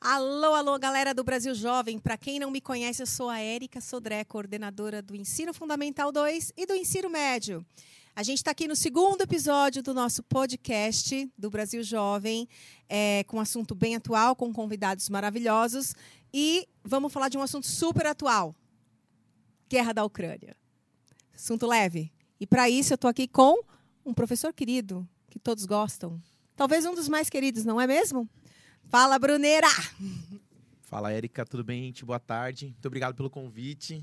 [0.00, 1.98] Alô, alô, galera do Brasil Jovem.
[1.98, 6.52] Para quem não me conhece, eu sou a Érica Sodré, coordenadora do Ensino Fundamental 2
[6.56, 7.66] e do Ensino Médio.
[8.14, 12.48] A gente está aqui no segundo episódio do nosso podcast do Brasil Jovem,
[12.88, 15.96] é, com um assunto bem atual, com convidados maravilhosos.
[16.32, 18.54] E vamos falar de um assunto super atual:
[19.68, 20.56] guerra da Ucrânia.
[21.34, 22.12] Assunto leve.
[22.38, 23.60] E para isso eu estou aqui com
[24.06, 26.22] um professor querido, que todos gostam.
[26.54, 28.28] Talvez um dos mais queridos, não é mesmo?
[28.90, 29.68] Fala, Bruneira!
[30.80, 32.06] Fala, Érica, tudo bem, gente?
[32.06, 32.68] Boa tarde.
[32.68, 34.02] Muito obrigado pelo convite.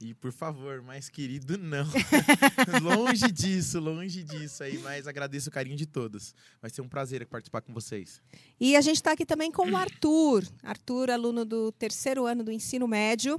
[0.00, 1.86] E, por favor, mais querido, não.
[2.82, 6.34] longe disso, longe disso aí, mas agradeço o carinho de todos.
[6.62, 8.22] Vai ser um prazer participar com vocês.
[8.58, 10.44] E a gente está aqui também com o Arthur.
[10.62, 13.38] Arthur, aluno do terceiro ano do ensino médio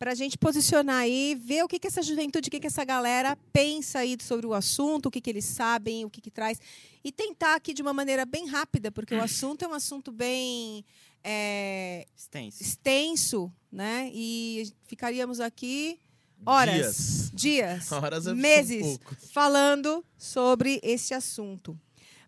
[0.00, 2.82] para a gente posicionar aí, ver o que, que essa juventude, o que, que essa
[2.86, 6.58] galera pensa aí sobre o assunto, o que, que eles sabem, o que, que traz.
[7.04, 10.86] E tentar aqui de uma maneira bem rápida, porque o assunto é um assunto bem
[11.22, 12.62] é, extenso.
[12.62, 14.10] extenso, né?
[14.14, 16.00] E ficaríamos aqui
[16.46, 17.82] horas, Dias.
[17.84, 19.14] dias, Horas é meses pouco.
[19.34, 21.78] falando sobre esse assunto.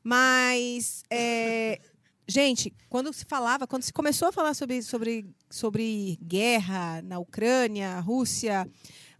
[0.04, 1.80] Mas, é,
[2.28, 8.00] gente, quando se falava, quando se começou a falar sobre, sobre, sobre guerra na Ucrânia,
[8.00, 8.66] Rússia,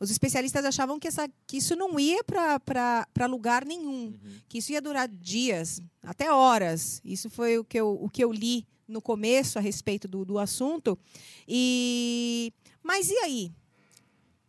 [0.00, 4.14] os especialistas achavam que, essa, que isso não ia para lugar nenhum,
[4.48, 7.00] que isso ia durar dias, até horas.
[7.05, 10.39] Isso foi o que eu, o que eu li no começo a respeito do, do
[10.39, 10.98] assunto.
[11.47, 12.52] E
[12.83, 13.52] mas e aí?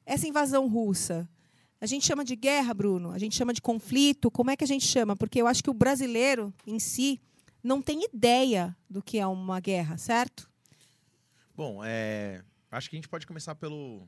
[0.05, 1.29] Essa invasão russa?
[1.79, 3.11] A gente chama de guerra, Bruno?
[3.11, 4.31] A gente chama de conflito?
[4.31, 5.15] Como é que a gente chama?
[5.15, 7.21] Porque eu acho que o brasileiro em si
[7.61, 10.49] não tem ideia do que é uma guerra, certo?
[11.55, 14.07] Bom, é, acho que a gente pode começar pelo,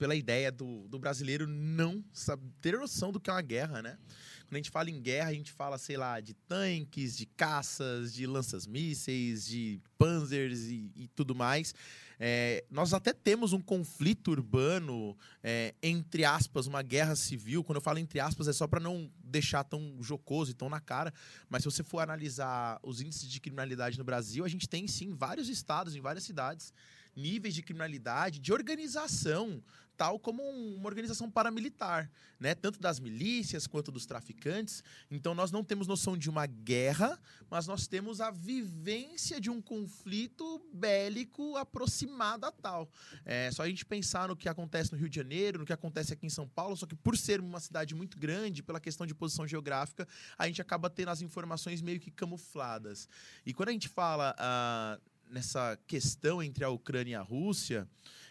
[0.00, 3.98] pela ideia do, do brasileiro não saber, ter noção do que é uma guerra, né?
[4.46, 8.10] Quando a gente fala em guerra, a gente fala, sei lá, de tanques, de caças,
[8.14, 11.74] de lanças-mísseis, de panzers e, e tudo mais.
[12.18, 17.62] É, nós até temos um conflito urbano, é, entre aspas, uma guerra civil.
[17.62, 20.80] Quando eu falo entre aspas, é só para não deixar tão jocoso e tão na
[20.80, 21.12] cara.
[21.46, 25.12] Mas se você for analisar os índices de criminalidade no Brasil, a gente tem sim
[25.12, 26.72] vários estados, em várias cidades,
[27.14, 29.62] níveis de criminalidade, de organização,
[29.96, 32.54] tal como um- uma organização paramilitar, né?
[32.54, 34.82] Tanto das milícias quanto dos traficantes.
[35.10, 37.20] Então nós não temos noção de uma guerra,
[37.50, 42.88] mas nós temos a vivência de um conflito bélico aproximado a tal.
[43.26, 46.14] É só a gente pensar no que acontece no Rio de Janeiro, no que acontece
[46.14, 49.14] aqui em São Paulo, só que por ser uma cidade muito grande, pela questão de
[49.14, 53.06] posição geográfica, a gente acaba tendo as informações meio que camufladas.
[53.44, 54.98] E quando a gente fala ah,
[55.30, 57.88] nessa questão entre a Ucrânia e a Rússia,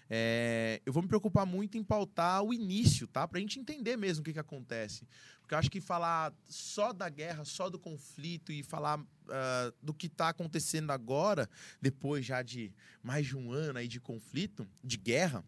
[0.10, 3.28] é, eu vou me preocupar muito em pautar o início, tá?
[3.28, 5.08] Pra gente entender mesmo o que, que acontece.
[5.40, 9.94] Porque eu acho que falar só da guerra, só do conflito e falar ah, do
[9.94, 11.50] que está acontecendo agora,
[11.82, 15.44] depois já de mais de um ano aí de conflito, de guerra,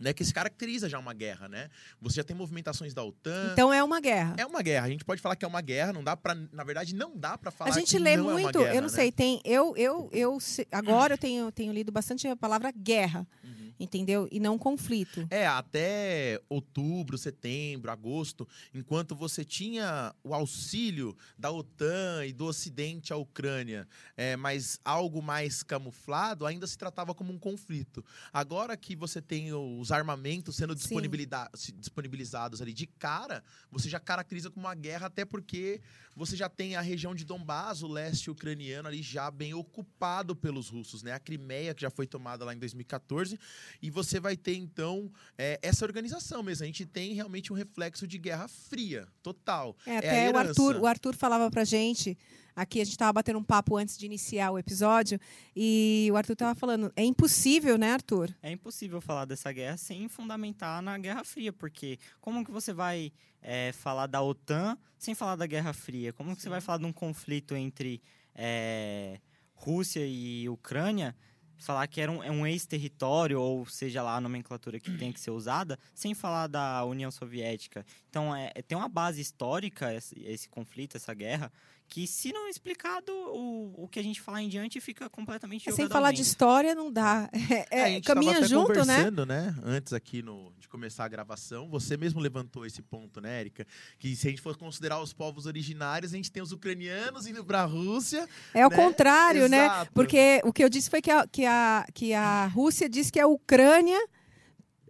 [0.00, 0.12] né?
[0.12, 1.68] Que se caracteriza já uma guerra, né?
[2.00, 3.50] Você já tem movimentações da OTAN.
[3.52, 4.34] Então é uma guerra.
[4.38, 4.86] É uma guerra.
[4.86, 7.38] A gente pode falar que é uma guerra, não dá para, na verdade, não dá
[7.38, 8.94] para falar a gente que lê é muito, guerra, eu não né?
[8.94, 10.38] sei, tem eu eu eu
[10.70, 13.61] agora eu tenho tenho lido bastante a palavra guerra, Uhum.
[13.82, 14.28] Entendeu?
[14.30, 15.26] E não conflito.
[15.28, 23.12] É, até outubro, setembro, agosto, enquanto você tinha o auxílio da OTAN e do Ocidente
[23.12, 28.04] à Ucrânia, é, mas algo mais camuflado, ainda se tratava como um conflito.
[28.32, 34.66] Agora que você tem os armamentos sendo disponibilizados ali de cara, você já caracteriza como
[34.66, 35.80] uma guerra, até porque
[36.14, 40.68] você já tem a região de Donbás, o leste ucraniano, ali já bem ocupado pelos
[40.68, 41.12] russos, né?
[41.12, 43.38] A Crimeia, que já foi tomada lá em 2014,
[43.80, 46.64] e você vai ter, então, é, essa organização mesmo.
[46.64, 49.76] A gente tem realmente um reflexo de guerra fria, total.
[49.86, 50.36] É, a até o.
[50.36, 52.16] Arthur, o Arthur falava pra gente,
[52.54, 55.18] aqui a gente tava batendo um papo antes de iniciar o episódio,
[55.54, 58.34] e o Arthur tava falando, é impossível, né, Arthur?
[58.42, 63.12] É impossível falar dessa guerra sem fundamentar na Guerra Fria, porque como que você vai
[63.40, 66.12] é, falar da OTAN sem falar da Guerra Fria?
[66.12, 68.02] Como que você vai falar de um conflito entre
[68.34, 69.20] é,
[69.54, 71.14] Rússia e Ucrânia,
[71.62, 75.20] falar que era um, é um ex-território, ou seja lá a nomenclatura que tem que
[75.20, 77.84] ser usada, sem falar da União Soviética?
[78.10, 81.52] Então, é, tem uma base histórica esse, esse conflito, essa guerra,
[81.92, 85.72] que se não explicado, o, o que a gente falar em diante fica completamente É,
[85.72, 87.28] sem falar de história não dá.
[87.70, 88.78] É, É, a gente caminha junto, né?
[88.78, 89.54] conversando, né?
[89.62, 93.66] Antes aqui no, de começar a gravação, você mesmo levantou esse ponto, né, Erika?
[93.98, 97.44] Que se a gente for considerar os povos originários, a gente tem os ucranianos indo
[97.44, 98.26] pra Rússia.
[98.54, 98.76] É o né?
[98.76, 99.66] contrário, né?
[99.66, 99.92] Exato.
[99.92, 103.20] Porque o que eu disse foi que a, que a, que a Rússia diz que
[103.20, 104.02] a Ucrânia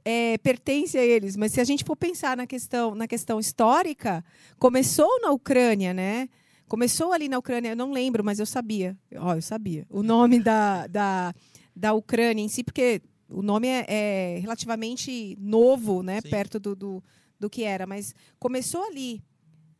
[0.04, 1.36] é, pertence a eles.
[1.36, 4.24] Mas se a gente for pensar na questão, na questão histórica,
[4.56, 6.28] começou na Ucrânia, né?
[6.72, 8.96] Começou ali na Ucrânia, eu não lembro, mas eu sabia.
[9.16, 9.86] Ó, eu sabia.
[9.90, 11.34] O nome da, da,
[11.76, 16.22] da Ucrânia em si, porque o nome é, é relativamente novo, né?
[16.22, 16.30] Sim.
[16.30, 17.04] Perto do, do,
[17.38, 17.86] do que era.
[17.86, 19.22] Mas começou ali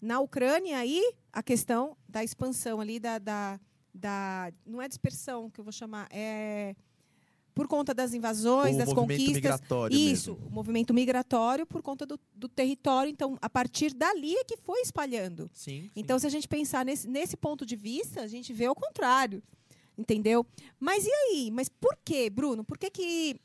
[0.02, 1.00] na Ucrânia e
[1.32, 3.58] a questão da expansão ali, da, da,
[3.94, 4.52] da.
[4.66, 6.76] Não é dispersão que eu vou chamar, é.
[7.54, 9.34] Por conta das invasões, o das movimento conquistas.
[9.34, 10.46] migratório Isso, mesmo.
[10.48, 13.10] o movimento migratório por conta do, do território.
[13.10, 15.50] Então, a partir dali é que foi espalhando.
[15.52, 15.90] Sim, sim.
[15.94, 19.42] Então, se a gente pensar nesse, nesse ponto de vista, a gente vê o contrário.
[19.96, 20.46] Entendeu?
[20.80, 21.50] Mas e aí?
[21.50, 22.64] Mas por quê, Bruno?
[22.64, 23.36] Por que, que,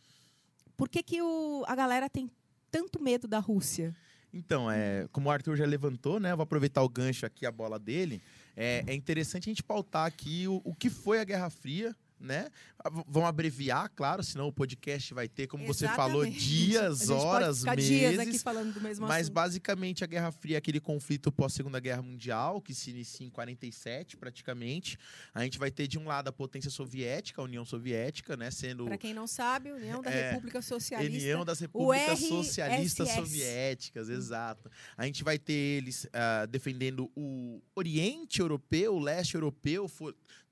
[0.78, 2.32] por que, que o, a galera tem
[2.72, 3.94] tanto medo da Rússia?
[4.34, 6.32] Então, é, como o Arthur já levantou, né?
[6.32, 8.22] eu Vou aproveitar o gancho aqui, a bola dele.
[8.56, 12.48] É, é interessante a gente pautar aqui o, o que foi a Guerra Fria, né?
[12.80, 16.46] Ah, v- Vamos abreviar, claro, senão o podcast vai ter, como você falou, Exatamente.
[16.48, 17.86] dias, horas, meses.
[17.86, 19.34] dias aqui falando do mesmo Mas assunto.
[19.34, 24.18] basicamente a Guerra Fria é aquele conflito pós-Segunda Guerra Mundial, que se inicia em 47,
[24.18, 24.98] praticamente.
[25.34, 28.50] A gente vai ter de um lado a potência soviética, a União Soviética, né?
[28.52, 31.18] Sendo Para quem não sabe, União da É, República Socialista.
[31.18, 32.20] União das Repúblicas.
[32.20, 34.70] Socialistas Soviéticas, exato.
[34.96, 39.88] A gente vai ter eles ah, defendendo o Oriente Europeu, o Leste Europeu,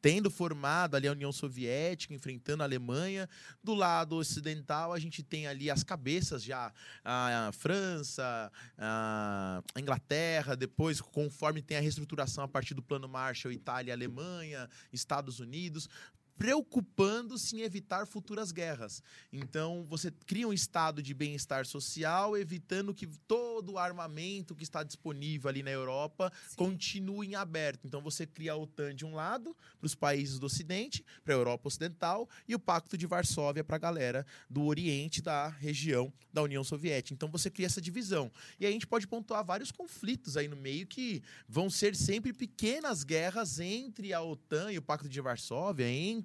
[0.06, 3.28] tendo formado ali a União Soviética, enfrentando a Alemanha.
[3.64, 6.72] Do lado ocidental, a gente tem ali as cabeças já,
[7.04, 13.96] a França, a Inglaterra, depois, conforme tem a reestruturação a partir do Plano Marshall, Itália,
[13.96, 15.90] Alemanha, Estados Unidos,
[16.38, 19.02] preocupando-se em evitar futuras guerras.
[19.32, 24.84] Então, você cria um estado de bem-estar social, evitando que todo o armamento que está
[24.84, 26.56] disponível ali na Europa Sim.
[26.58, 27.86] continue em aberto.
[27.86, 31.38] Então, você cria a OTAN de um lado, para os países do Ocidente, para a
[31.38, 36.44] Europa Ocidental, e o Pacto de Varsóvia para a galera do Oriente, da região da
[36.44, 37.14] União Soviética.
[37.14, 38.32] Então, você cria essa divisão.
[38.60, 42.34] E aí a gente pode pontuar vários conflitos aí no meio que vão ser sempre
[42.34, 46.25] pequenas guerras entre a OTAN e o Pacto de Varsóvia, entre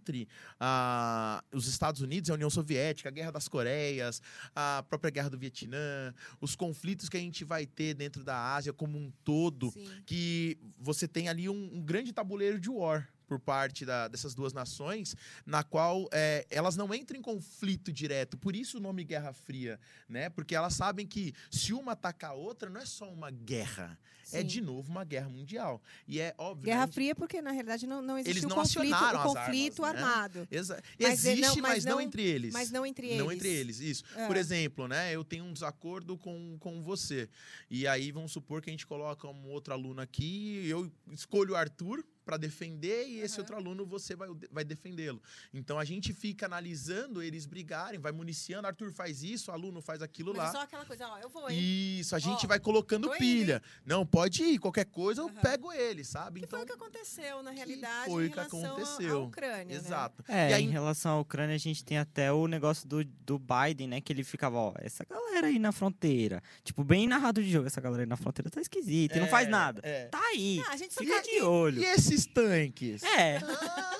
[0.59, 4.23] ah, os Estados Unidos e a União Soviética, a Guerra das Coreias,
[4.55, 8.73] a própria Guerra do Vietnã, os conflitos que a gente vai ter dentro da Ásia
[8.73, 9.89] como um todo, Sim.
[10.07, 14.53] que você tem ali um, um grande tabuleiro de war por parte da- dessas duas
[14.53, 15.15] nações,
[15.47, 18.37] na qual é, elas não entram em conflito direto.
[18.37, 19.79] Por isso o nome Guerra Fria,
[20.09, 20.29] né?
[20.29, 23.97] Porque elas sabem que se uma atacar a outra, não é só uma guerra,
[24.33, 24.47] é Sim.
[24.47, 25.81] de novo uma guerra mundial.
[26.09, 26.65] E é óbvio.
[26.65, 26.93] Guerra né?
[26.93, 30.09] Fria, porque na realidade não, não existe não conflito, as conflito armas, né?
[30.09, 30.49] armado.
[30.51, 32.53] Exa- Mas é- Existe, não- mas, mas não, não- entre eles.
[32.53, 33.19] Mas não entre eles.
[33.19, 34.03] Não entre eles, isso.
[34.17, 34.27] É.
[34.27, 35.15] Por exemplo, né?
[35.15, 37.29] Eu tenho um desacordo com, com você.
[37.71, 41.57] E aí vamos supor que a gente coloca um outro aluno aqui, eu escolho o
[41.57, 43.41] Arthur para defender e esse Aham.
[43.43, 45.21] outro aluno você vai, vai defendê-lo.
[45.53, 50.01] Então a gente fica analisando eles brigarem, vai municiando, Arthur faz isso, o aluno faz
[50.01, 50.53] aquilo Mas é lá.
[50.53, 51.59] só aquela coisa, ó, eu vou, hein?
[51.61, 53.61] Isso, a gente Ó, vai colocando tô indo, pilha.
[53.85, 55.41] Não, pode ir, qualquer coisa eu Aham.
[55.43, 56.39] pego ele, sabe?
[56.41, 59.25] Que Então, foi o que aconteceu, na realidade, foi em o que relação à- aconteceu.
[59.25, 59.75] Ucrânia, né?
[59.75, 60.25] exato.
[60.29, 63.41] É, E aí- em relação à Ucrânia, a gente tem até o negócio do, do
[63.41, 64.01] Biden, né?
[64.01, 66.41] Que ele ficava, ó, essa galera aí na fronteira.
[66.63, 69.49] Tipo, bem narrado de jogo, essa galera aí na fronteira tá esquisita e não faz
[69.49, 69.81] É, nada.
[69.83, 70.05] é.
[70.07, 70.63] Tá aí.
[70.67, 71.81] Ah, a gente só Fica quer- de olho.
[71.81, 73.03] E esses tanques?
[73.03, 73.39] É.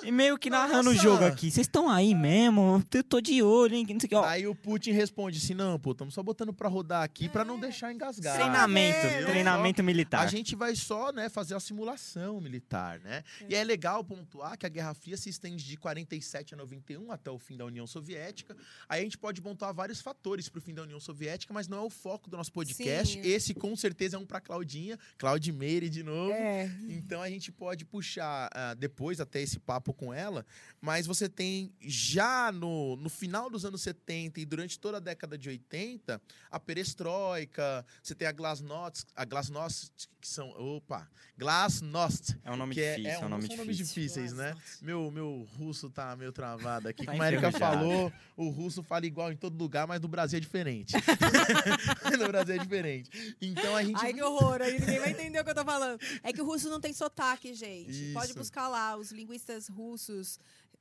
[0.03, 1.51] E meio que narrando o jogo aqui.
[1.51, 2.83] Vocês estão aí mesmo?
[2.93, 3.85] Eu tô de olho, hein?
[3.89, 4.23] Não sei o que, ó.
[4.25, 7.59] Aí o Putin responde assim: não, pô, estamos só botando pra rodar aqui pra não
[7.59, 8.35] deixar engasgar.
[8.35, 9.23] Treinamento, né?
[9.25, 10.21] treinamento militar.
[10.21, 13.23] A gente vai só, né, fazer a simulação militar, né?
[13.47, 17.29] E é legal pontuar que a Guerra Fria se estende de 47 a 91 até
[17.29, 18.55] o fim da União Soviética.
[18.89, 21.81] Aí a gente pode pontuar vários fatores pro fim da União Soviética, mas não é
[21.81, 23.21] o foco do nosso podcast.
[23.21, 23.27] Sim.
[23.27, 26.31] Esse com certeza é um pra Claudinha, Claudimeire de novo.
[26.31, 30.45] É, Então a gente pode puxar ah, depois até esse papo com ela,
[30.79, 35.37] mas você tem já no, no final dos anos 70 e durante toda a década
[35.37, 42.51] de 80, a perestroika, você tem a glasnost, a glasnost que são, opa, glasnost, É
[42.51, 43.65] um nome que é, difícil, é, é um nome são difícil.
[43.65, 44.55] nomes difíceis, né?
[44.81, 47.01] Meu, meu russo tá meio travado aqui.
[47.11, 50.37] Tá Como a Erika falou, o russo fala igual em todo lugar, mas no Brasil
[50.37, 50.93] é diferente.
[52.17, 53.35] no Brasil é diferente.
[53.41, 55.99] Então a gente Ai, que horror, aí ninguém vai entender o que eu tô falando.
[56.23, 58.13] É que o russo não tem sotaque, gente.
[58.13, 58.37] Pode Isso.
[58.37, 59.80] buscar lá, os linguistas russos,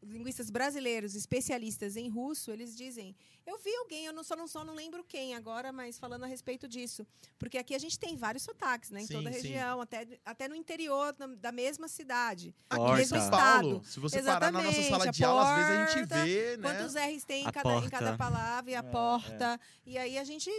[0.03, 3.15] linguistas brasileiros, especialistas em russo, eles dizem.
[3.47, 6.27] Eu vi alguém, eu não, só, não, só não lembro quem agora, mas falando a
[6.27, 7.07] respeito disso.
[7.39, 9.03] Porque aqui a gente tem vários sotaques, né?
[9.03, 9.41] Em Sim, toda a sim.
[9.43, 12.55] região, até, até no interior da, da mesma cidade.
[12.73, 13.83] São Mesmo Paulo, estado.
[13.85, 16.25] se você parar na nossa Exatamente, sala a de aula, às vezes a gente porta,
[16.25, 16.63] vê, né?
[16.63, 19.61] Quantos R's tem em cada, em cada palavra e a É, porta.
[19.85, 20.51] E aí a gente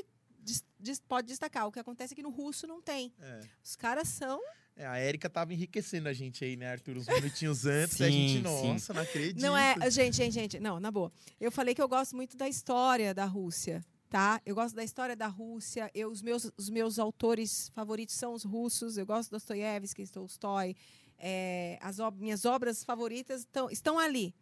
[1.08, 1.68] pode destacar.
[1.68, 3.14] O que acontece é que no russo não tem.
[3.20, 3.40] É.
[3.64, 4.40] Os caras são.
[4.76, 6.98] É, a Érica tava enriquecendo a gente aí, né, Arthur?
[6.98, 8.00] Uns minutinhos antes.
[8.00, 8.42] e a gente, Sim, sim.
[8.72, 9.42] nossa, não acredito.
[9.42, 9.76] Não é.
[9.92, 10.60] Gente, gente, gente.
[10.60, 11.12] Não, na boa.
[11.40, 13.84] Eu falei que eu gosto muito da história da Rússia.
[14.10, 14.42] Tá?
[14.46, 15.90] Eu gosto da história da Rússia.
[15.94, 18.98] Eu, os, meus, os meus autores favoritos são os russos.
[18.98, 20.76] Eu gosto de Dostoiévski, Tolstói.
[21.18, 24.34] é, as ob- minhas obras favoritas tão, estão ali.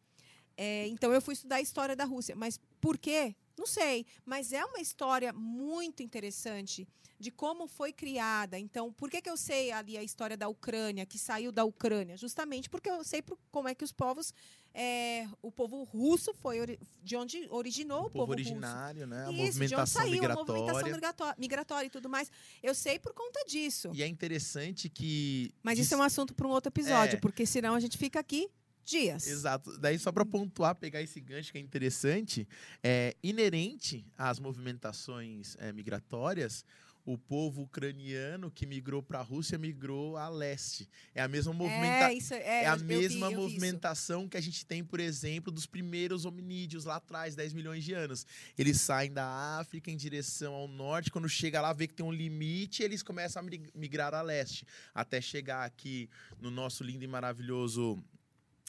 [0.57, 2.35] É, então eu fui estudar a história da Rússia.
[2.35, 3.35] Mas por quê?
[3.59, 4.05] Não sei.
[4.25, 6.87] Mas é uma história muito interessante
[7.19, 8.57] de como foi criada.
[8.57, 12.15] Então, por que, que eu sei ali a história da Ucrânia, que saiu da Ucrânia?
[12.15, 14.33] Justamente porque eu sei como é que os povos.
[14.73, 18.31] é, o povo russo foi de onde originou o, O povo russo.
[18.51, 19.25] originário, né?
[19.25, 20.93] A Isso, de onde movimentação saiu a movimentação migratória.
[20.95, 22.31] migratória, migratória e tudo mais.
[22.63, 23.89] Eu sei por conta disso.
[23.93, 25.51] E é interessante que.
[25.63, 27.19] Mas isso é um assunto para um outro episódio, É.
[27.19, 28.47] porque senão a gente fica aqui
[28.89, 29.27] dias.
[29.27, 29.77] Exato.
[29.77, 32.47] Daí, só para pontuar, pegar esse gancho que é interessante,
[32.83, 36.65] é inerente às movimentações é, migratórias,
[37.05, 40.87] o povo ucraniano que migrou para a Rússia migrou a leste.
[41.15, 42.07] É a mesma movimentação.
[42.09, 45.65] É, isso é, É a mesma vi movimentação que a gente tem, por exemplo, dos
[45.65, 48.27] primeiros hominídeos lá atrás, 10 milhões de anos.
[48.55, 49.25] Eles saem da
[49.59, 53.39] África em direção ao norte, quando chega lá, vê que tem um limite, eles começam
[53.39, 56.07] a mig- migrar a leste, até chegar aqui
[56.39, 57.97] no nosso lindo e maravilhoso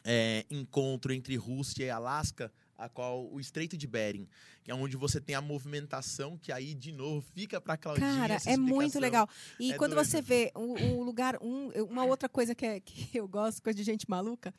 [0.04, 4.26] é, encontro entre Rússia e Alasca, a qual o Estreito de Bering,
[4.64, 8.07] que é onde você tem a movimentação que aí de novo fica para Claudinha.
[8.16, 9.28] Cara, é muito legal.
[9.59, 10.07] E É quando doido.
[10.07, 13.83] você vê o, lugar, um, uma outra coisa que, é- que eu gosto, coisa de
[13.85, 14.54] gente maluca,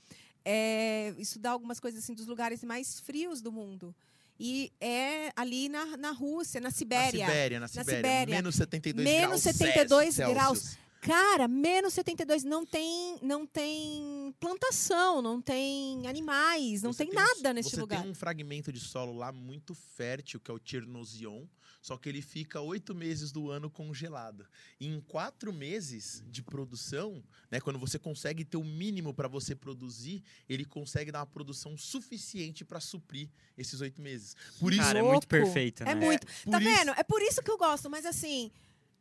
[0.45, 3.95] é estudar algumas coisas assim dos lugares mais frios do mundo.
[4.39, 7.25] E é ali na, na Rússia, na Na Sibéria.
[7.27, 7.95] Sibéria, na Sibéria.
[7.95, 8.35] Sibéria.
[8.35, 10.33] Menos 72 Menos graus 72 Celsius.
[10.35, 10.77] graus.
[11.01, 17.15] Cara, menos 72 não tem, não tem plantação, não tem animais, não Você tem um-
[17.15, 18.01] nada neste você lugar.
[18.03, 21.47] tem um fragmento de solo lá muito fértil, que é o Chernozion,
[21.81, 24.45] só que ele fica oito meses do ano congelado.
[24.79, 29.55] E em quatro meses de produção, né, quando você consegue ter o mínimo para você
[29.55, 33.27] produzir, ele consegue dar uma produção suficiente para suprir
[33.57, 34.35] esses oito meses.
[34.59, 35.13] Por isso, Cara, é louco.
[35.15, 35.93] muito perfeito, né?
[35.93, 36.27] É muito.
[36.27, 36.91] por Tá isso- vendo?
[36.91, 38.51] É por isso que eu gosto, mas assim.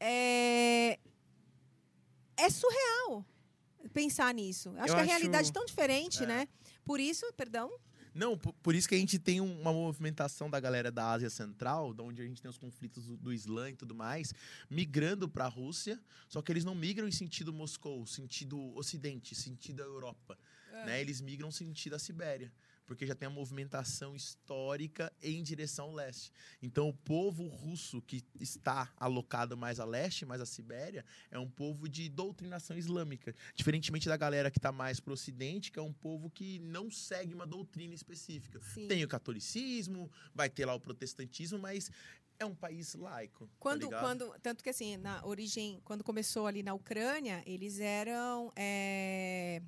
[0.02, 0.98] É,
[2.44, 3.24] é surreal
[3.92, 4.70] pensar nisso.
[4.76, 6.26] Acho Eu que a acho- realidade é tão diferente, É.
[6.26, 6.48] né?
[6.84, 7.70] Por isso, perdão.
[8.12, 11.30] Não, por, por isso que a gente tem um- uma movimentação da galera da Ásia
[11.30, 14.34] Central, da onde a gente tem os conflitos do, do Islã e tudo mais,
[14.68, 19.80] migrando para a Rússia, só que eles não migram em sentido Moscou, sentido Ocidente, sentido
[19.82, 20.36] Europa,
[20.84, 21.00] né?
[21.00, 22.52] Eles migram sentido a Sibéria,
[22.90, 26.32] porque já tem a movimentação histórica em direção leste.
[26.60, 31.48] Então, o povo russo que está alocado mais a leste, mais a Sibéria, é um
[31.48, 35.82] povo de doutrinação islâmica, diferentemente da galera que está mais para o Ocidente, que é
[35.82, 38.60] um povo que não segue uma doutrina específica.
[38.60, 38.88] Sim.
[38.88, 41.92] Tem o catolicismo, vai ter lá o protestantismo, mas
[42.40, 43.46] é um país laico.
[43.46, 44.00] tá Quando, ligado?
[44.00, 48.52] quando, tanto que assim, na origem, quando começou ali na Ucrânia, eles eram.
[48.56, 49.62] é,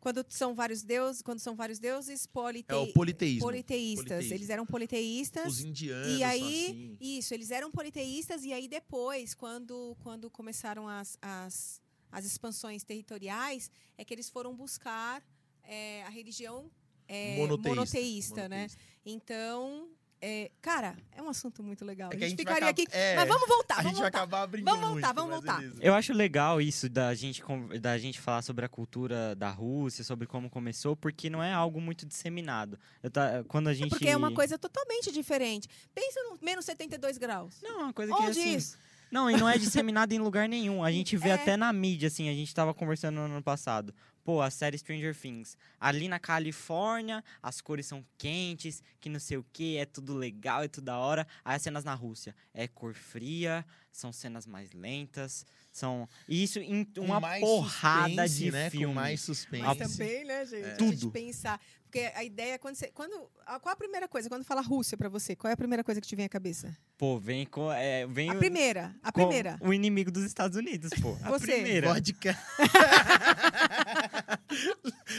[0.00, 2.70] Quando são vários deuses, quando são vários deuses, polite...
[2.70, 3.40] É o politeísmo.
[3.40, 4.04] politeístas.
[4.04, 4.34] Politeísmo.
[4.34, 5.46] Eles eram politeístas.
[5.46, 6.96] Os indianos E aí, assim.
[7.00, 11.80] isso, eles eram politeístas, e aí depois, quando, quando começaram as, as,
[12.12, 15.22] as expansões territoriais, é que eles foram buscar
[15.64, 16.70] é, a religião
[17.08, 17.68] é, Monoteísta.
[17.68, 18.56] monoteísta, né?
[18.56, 18.82] Monoteísta.
[19.04, 19.88] Então,
[20.20, 22.10] é, cara, é um assunto muito legal.
[22.12, 22.86] É a gente vai ficaria acab- aqui.
[22.96, 24.18] é, Mas vamos voltar, a vamos gente vai voltar.
[24.18, 25.60] acabar brincando Vamos voltar, muito, vamos voltar.
[25.60, 25.78] beleza.
[25.82, 27.42] Eu acho legal isso da gente,
[27.80, 31.80] da gente falar sobre a cultura da Rússia, sobre como começou, porque não é algo
[31.80, 32.78] muito disseminado.
[33.02, 33.90] Eu tá, quando a gente...
[33.90, 35.68] Porque é uma coisa totalmente diferente.
[35.94, 37.60] Pensa no menos 72 graus.
[37.62, 38.54] Não, é uma coisa que Onde assim...
[38.56, 38.78] isso?
[39.10, 40.84] Não, e não é disseminado em lugar nenhum.
[40.84, 41.32] A gente vê É.
[41.32, 43.94] até na mídia, assim, a gente tava conversando no ano passado.
[44.28, 45.56] Pô, a série Stranger Things.
[45.80, 50.62] Ali na Califórnia, as cores são quentes, que não sei o que, é tudo legal,
[50.62, 51.26] é tudo da hora.
[51.42, 52.36] Aí as cenas na Rússia.
[52.52, 56.06] É cor fria, são cenas mais lentas, são...
[56.28, 58.68] E isso em uma mais porrada suspense, de né?
[58.68, 58.86] filme.
[58.88, 59.64] Com mais suspense.
[59.64, 60.62] Mas também, né, gente?
[60.62, 60.66] É.
[60.66, 61.10] A gente Tudo.
[61.10, 61.58] pensar.
[61.90, 62.88] Porque a ideia é quando você.
[62.92, 64.28] Quando, a- qual a primeira coisa?
[64.28, 66.76] Quando fala Rússia pra você, qual é a primeira coisa que te vem à cabeça?
[66.98, 67.72] Pô, vem com...
[67.72, 68.94] É, vem A o- primeira.
[69.02, 69.56] A com primeira.
[69.62, 71.16] O inimigo dos Estados Unidos, pô.
[71.24, 71.46] A Você.
[71.52, 71.94] primeira.
[71.94, 72.36] Vodka.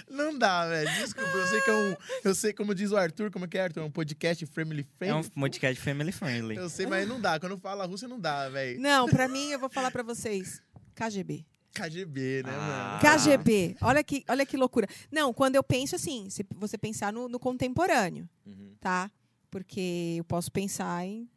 [0.10, 0.90] Não dá, velho.
[1.00, 1.96] Desculpa, eu sei que é um.
[2.24, 3.82] Eu sei, como diz o Arthur, como que é, Arthur?
[3.82, 5.42] É um podcast family É um friendly.
[5.42, 6.56] podcast family friendly.
[6.56, 7.40] Eu sei, mas não dá.
[7.40, 8.80] Quando fala Rússia, não dá, velho.
[8.80, 10.62] Não, pra mim, eu vou falar pra vocês.
[10.96, 11.46] KGB.
[11.74, 13.00] KGB, né, Ah.
[13.02, 13.18] mano?
[13.18, 13.78] KGB.
[13.82, 14.88] Olha que, olha que loucura.
[15.12, 18.74] Não, quando eu penso assim, se você pensar no, no contemporâneo, Uhum.
[18.80, 19.10] tá?
[19.52, 21.28] Porque eu posso pensar em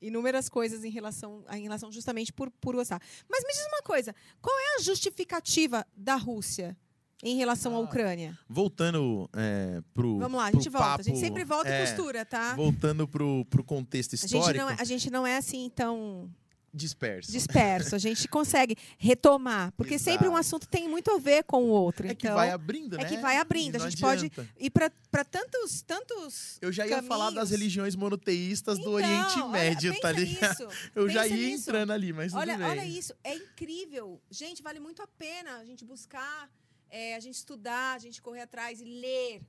[0.00, 3.00] inúmeras coisas em relação, em relação justamente por, por gostar.
[3.28, 6.76] Mas me diz uma coisa, qual é a justificativa da Rússia
[7.22, 8.38] em relação à Ah, Ucrânia?
[8.48, 10.18] Voltando é, pro.
[10.18, 11.00] Vamos lá, a gente volta.
[11.00, 12.54] a gente papo, sempre volta é, e costura, tá?
[12.54, 14.62] Voltando pro, pro contexto A gente, histórico.
[14.64, 16.30] não, é- a gente não é assim tão
[16.74, 17.30] disperso.
[17.30, 17.94] disperso.
[17.94, 19.72] A gente consegue retomar.
[19.76, 20.40] Porque sempre um Exato.
[20.40, 22.06] assunto tem muito a ver com o outro.
[22.06, 23.08] É que então, vai abrindo, é né?
[23.08, 23.76] que vai abrindo.
[23.76, 26.58] A gente pode ir para tantos, tantos.
[26.60, 27.50] Eu já ia falar das caminhos.
[27.50, 30.68] religiões monoteístas do Então, Oriente olha, Médio, pensa tá ligado?
[30.94, 31.70] Eu já ia nisso.
[31.70, 34.20] entrando ali, mas Olha, olha isso, é incrível.
[34.30, 36.50] Gente, vale muito a pena a gente buscar,
[36.90, 39.42] é, a gente estudar, a gente correr atrás e ler.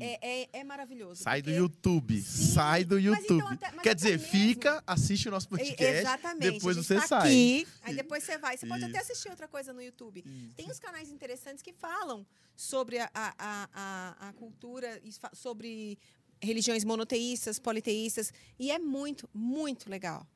[0.00, 1.22] É, é, é maravilhoso.
[1.22, 2.20] Sai do porque- YouTube.
[2.22, 3.42] Sim, Sai do então YouTube.
[3.54, 5.84] até- mas Quer até dizer, mesmo- fica, assiste o nosso podcast.
[6.00, 6.52] Exatamente.
[6.54, 7.18] depois você tá sai.
[7.28, 8.56] Aqui, aí depois você vai.
[8.56, 9.12] Você pode até Isso.
[9.12, 10.24] assistir outra coisa no YouTube.
[10.26, 10.54] Isso.
[10.56, 15.00] Tem uns canais interessantes que falam sobre a, a, a, a- cultura,
[15.32, 15.98] sobre
[16.42, 18.32] religiões monoteístas, politeístas.
[18.58, 20.26] E é muito, muito legal.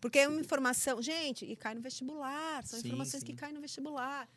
[0.00, 1.00] Porque é uma informação.
[1.00, 2.62] Gente, e cai no vestibular.
[2.66, 3.26] São Sim, informações sim.
[3.26, 4.28] que caem no vestibular.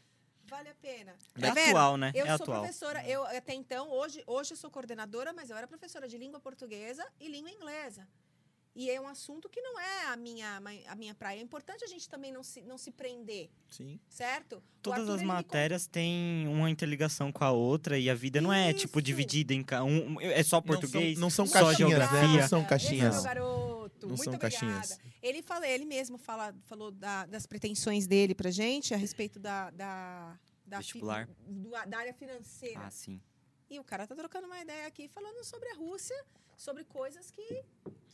[0.49, 1.15] Vale a pena.
[1.35, 1.67] É Tá vendo?
[1.69, 2.11] atual, né?
[2.15, 2.59] Eu é sou atual.
[2.61, 6.39] professora, eu até então, hoje, hoje eu sou coordenadora, mas eu era professora de língua
[6.39, 8.07] portuguesa e língua inglesa.
[8.79, 11.39] E é um assunto que não é a minha, a minha praia.
[11.39, 13.99] É importante a gente também não se, não se prender, Sim.
[14.07, 14.61] certo?
[14.83, 18.53] Todas Arthur, as me matérias têm uma interligação com a outra e a vida não
[18.53, 19.05] é, tipo, Isso.
[19.05, 19.65] dividida em...
[19.83, 22.05] Um, é só português, Não são, não só são caixinhas, né?
[22.05, 22.41] geografia.
[22.41, 23.15] Não são Esse é caixinhas.
[23.15, 23.66] meu garoto.
[24.05, 24.59] Não Muito são obrigada.
[24.59, 24.99] caixinhas.
[25.23, 29.69] Ele, fala, ele mesmo fala, falou da- das pretensões dele pra gente a respeito da,
[29.71, 31.27] da, da, fi- Vestibular.
[31.47, 32.81] do- da área financeira.
[32.85, 33.19] Ah, sim.
[33.69, 36.15] E o cara tá trocando uma ideia aqui falando sobre a Rússia,
[36.55, 37.63] sobre coisas que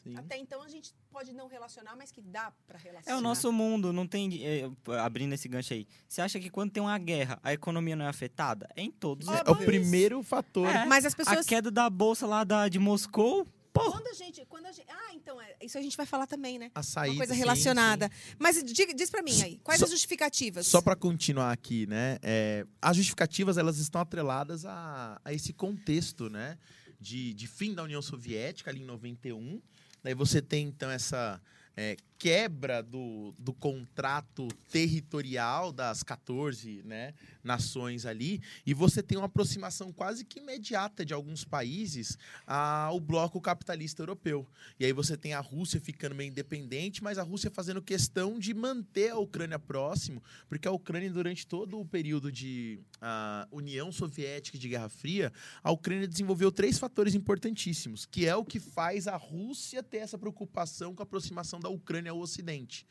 [0.04, 0.18] Sim.
[0.18, 3.16] até então a gente pode não relacionar, mas que dá pra relacionar.
[3.16, 4.44] É o nosso mundo, não tem...
[4.46, 5.88] é, abrindo esse gancho aí.
[6.10, 8.68] Você acha que quando tem uma guerra, a economia não é afetada?
[8.75, 10.68] É em todos os É o primeiro fator.
[10.68, 10.86] É.
[10.86, 14.65] Mas as A pessoas queda da bolsa lá da, de Moscou, quando a gente, quando
[14.68, 16.72] a gente, ah, então é, isso a gente vai falar também, né?
[16.75, 18.10] A saída, Uma coisa sim, relacionada.
[18.38, 20.68] Mas diga, diz pra mim aí, quais Só- as justificativas?
[20.68, 22.18] Só para continuar aqui, né?
[22.22, 26.58] é, as justificativas elas estão atreladas a, a esse contexto, né?
[27.00, 29.62] De, de fim da União Soviética ali em 91.
[30.01, 31.42] Daí você tem então essa
[31.75, 37.13] é, quebra do, do contrato territorial das 14 né,
[37.44, 43.42] nações ali, e você tem uma aproximação quase que imediata de alguns países ao bloco
[43.42, 44.48] capitalista europeu.
[44.80, 48.53] E aí você tem a Rússia ficando meio independente, mas a Rússia fazendo questão de
[48.53, 54.58] manter a Ucrânia próximo, porque a Ucrânia, durante todo o período de ah, União Soviética
[54.58, 59.18] de Guerra Fria, a Ucrânia desenvolveu três fatores importantíssimos, que é o que faz a
[59.18, 62.88] Rússia ter essa preocupação com a aproximação da Ucrânia ao Ocidente.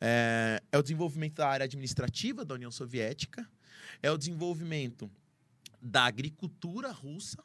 [0.00, 3.46] É, é o desenvolvimento da área administrativa da União Soviética,
[4.02, 5.10] é o desenvolvimento
[5.82, 7.42] da agricultura russa,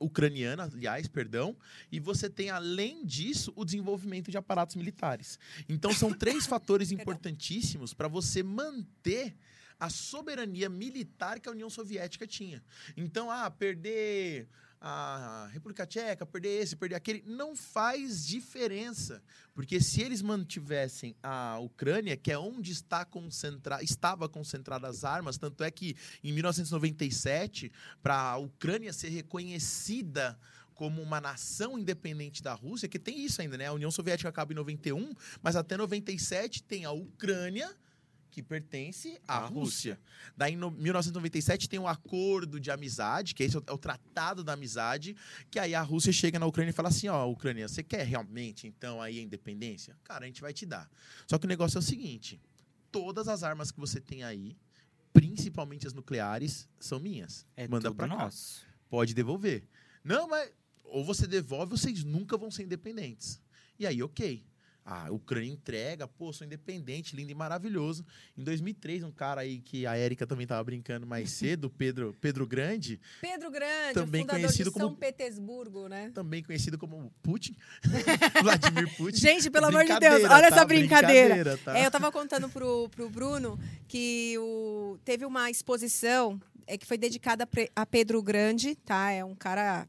[0.00, 1.56] ucraniana, aliás, perdão,
[1.90, 5.38] e você tem, além disso, o desenvolvimento de aparatos militares.
[5.68, 9.36] Então, são três fatores importantíssimos para você manter
[9.78, 12.62] a soberania militar que a União Soviética tinha.
[12.96, 14.48] Então, ah, perder
[14.84, 19.22] a República Tcheca, perder esse, perder aquele, não faz diferença.
[19.54, 25.38] Porque se eles mantivessem a Ucrânia, que é onde está concentra estava concentradas as armas,
[25.38, 27.70] tanto é que em 1997,
[28.02, 30.36] para a Ucrânia ser reconhecida
[30.74, 33.66] como uma nação independente da Rússia, que tem isso ainda, né?
[33.66, 37.72] A União Soviética acaba em 91, mas até 97 tem a Ucrânia
[38.32, 40.00] que pertence à À Rússia.
[40.36, 43.78] Daí, em no- 1997, tem um acordo de amizade, que esse é o, é o
[43.78, 45.14] Tratado da Amizade,
[45.50, 48.66] que aí a Rússia chega na Ucrânia e fala assim, ó, Ucrânia, você quer realmente,
[48.66, 49.94] então, aí a independência?
[50.02, 50.90] Cara, a gente vai te dar.
[51.28, 52.40] Só que o negócio é o seguinte,
[52.90, 54.56] todas as armas que você tem aí,
[55.12, 57.46] principalmente as nucleares, são minhas.
[57.56, 58.16] é Manda tudo pra cá.
[58.16, 58.64] nosso.
[58.88, 59.68] Pode devolver.
[60.02, 60.50] Não, mas
[60.84, 63.40] ou você devolve, ou vocês nunca vão ser independentes.
[63.78, 64.44] E aí, ok.
[64.84, 68.04] A Ucrânia entrega, pô, sou independente, lindo e maravilhoso.
[68.36, 72.46] Em 2003, um cara aí que a Érica também tava brincando mais cedo, Pedro, Pedro
[72.46, 76.10] Grande, Pedro Grande, Também o fundador conhecido de São como- Petersburgo, né?
[76.12, 77.56] também conhecido como Putin,
[78.42, 79.18] Vladimir Putin.
[79.18, 80.56] Gente, pelo amor de Deus, Brincadeira, olha tá?
[80.56, 81.56] essa brincadeira.
[81.58, 81.78] tá?
[81.78, 86.98] É, eu tava contando pro, pro Bruno que o, teve uma exposição é, que foi
[86.98, 89.10] dedicada a Pedro Grande, tá?
[89.12, 89.86] É um cara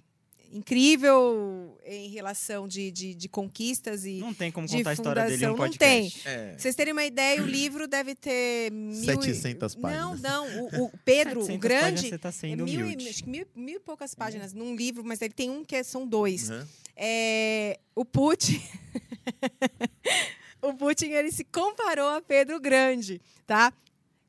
[0.53, 4.19] incrível em relação de, de, de conquistas e.
[4.19, 6.01] Não tem como contar a história dele em um fundação, não tem.
[6.03, 6.27] podcast.
[6.27, 6.49] É.
[6.51, 8.71] Pra vocês terem uma ideia, o livro deve ter.
[8.71, 10.21] Mil e- 700 Não, páginas.
[10.21, 10.59] não.
[10.63, 12.09] O, o Pedro, o 700 páginas, Grande.
[12.09, 13.05] Você tá É sendo mil, humilde.
[13.05, 15.83] e, acho que mil, mil e poucas páginas num livro, mas ele tem um que
[15.83, 16.49] são dois.
[16.49, 16.65] Uhum.
[16.95, 18.61] É, o Putin.
[20.61, 23.73] o Putin ele se comparou a Pedro Grande, tá?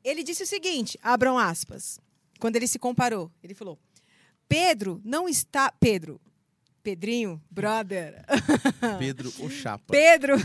[0.03, 1.99] Ele disse o seguinte, abram aspas.
[2.39, 3.79] Quando ele se comparou, ele falou:
[4.47, 5.71] Pedro não está.
[5.71, 6.19] Pedro.
[6.83, 8.23] Pedrinho, brother.
[8.99, 9.85] Pedro o Chapa.
[9.91, 10.35] Pedro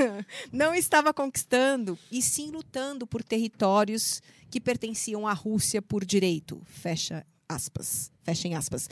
[0.50, 6.62] não estava conquistando, e sim lutando por territórios que pertenciam à Rússia por direito.
[6.64, 8.10] Fecha aspas.
[8.22, 8.88] Fechem aspas.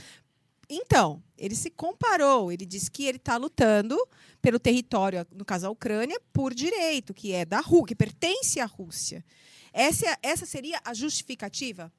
[0.69, 2.53] Então, ele se comparou.
[2.53, 3.97] Ele disse que ele está lutando
[4.43, 8.67] pelo território, no caso a Ucrânia, por direito, que é da Rússia, que pertence à
[8.67, 9.25] Rússia.
[9.73, 11.91] Essa, é- essa seria a justificativa?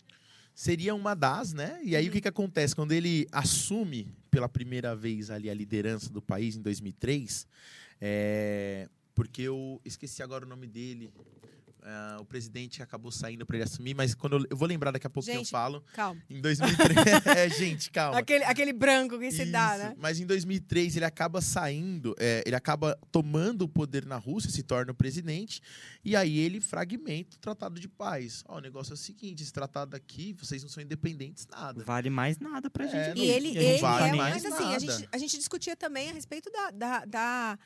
[0.59, 1.79] Seria uma das, né?
[1.85, 2.09] E aí Uhum.
[2.09, 2.75] o que, que acontece?
[2.75, 7.47] Quando ele assume pela primeira vez ali a liderança do país em 2003,
[8.01, 11.13] é, porque eu esqueci agora o nome dele,
[11.83, 15.07] ah, o presidente acabou saindo para ele assumir, mas quando eu, eu vou lembrar daqui
[15.07, 15.83] a pouco que eu Gente, falo.
[15.93, 16.21] Calma.
[16.29, 18.17] Em 2003, é, gente, calma.
[18.19, 19.95] Aquele, aquele branco que se dá, né?
[19.97, 24.63] Mas em 2003 ele acaba saindo, é, ele acaba tomando o poder na Rússia, se
[24.63, 25.61] torna o presidente,
[26.03, 28.43] e aí ele fragmenta o Tratado de Paz.
[28.47, 31.83] Ó, o negócio é o seguinte: esse tratado aqui, vocês não são independentes nada.
[31.83, 33.05] Vale mais nada pra É, gente.
[33.05, 33.21] não- aqui.
[33.21, 34.13] E ele, a gente ele não vale é.
[34.15, 34.79] mais Mas assim, a nada.
[34.79, 36.71] gente, a gente discutia também a respeito da.
[36.71, 37.59] da, da,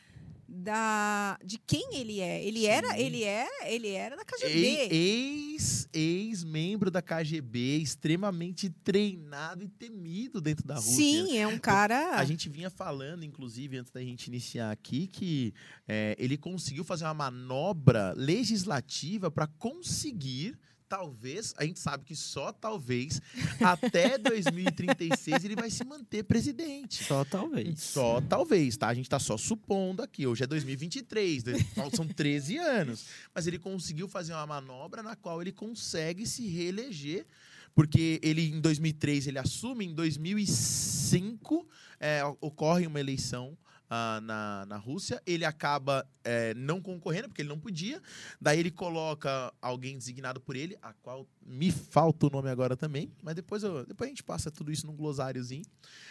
[0.47, 2.43] da- de quem ele é.
[2.45, 2.99] Ele era, Sim.
[2.99, 4.49] ele é, ele era da KGB.
[4.49, 10.93] Ei- Ex, ex-membro da KGB, extremamente treinado e temido dentro da Rússia.
[10.95, 12.15] Sim, é um cara.
[12.17, 15.53] A gente vinha falando, inclusive, antes da gente iniciar aqui, que
[15.87, 20.57] é, ele conseguiu fazer uma manobra legislativa para conseguir,
[20.97, 23.19] talvez, a gente sabe que só talvez,
[23.59, 27.03] até 2036 ele vai se manter presidente.
[27.03, 27.79] Só talvez.
[27.81, 28.89] Só talvez, tá?
[28.89, 30.27] A gente tá só supondo aqui.
[30.27, 33.05] Hoje é 2023, dois- são 13 anos.
[33.33, 37.25] Mas ele conseguiu fazer uma manobra na qual ele consegue se reeleger.
[37.73, 41.67] Porque ele, em 2003, ele assume, em 2005
[41.99, 43.57] é, ocorre uma eleição
[43.95, 45.21] ah, na, na Rússia.
[45.23, 48.01] Ele acaba é, não concorrendo, porque ele não podia.
[48.41, 53.11] Daí ele coloca alguém designado por ele, a qual me falta o nome agora também.
[53.21, 55.63] Mas depois, eu- depois a gente passa tudo isso num glosáriozinho.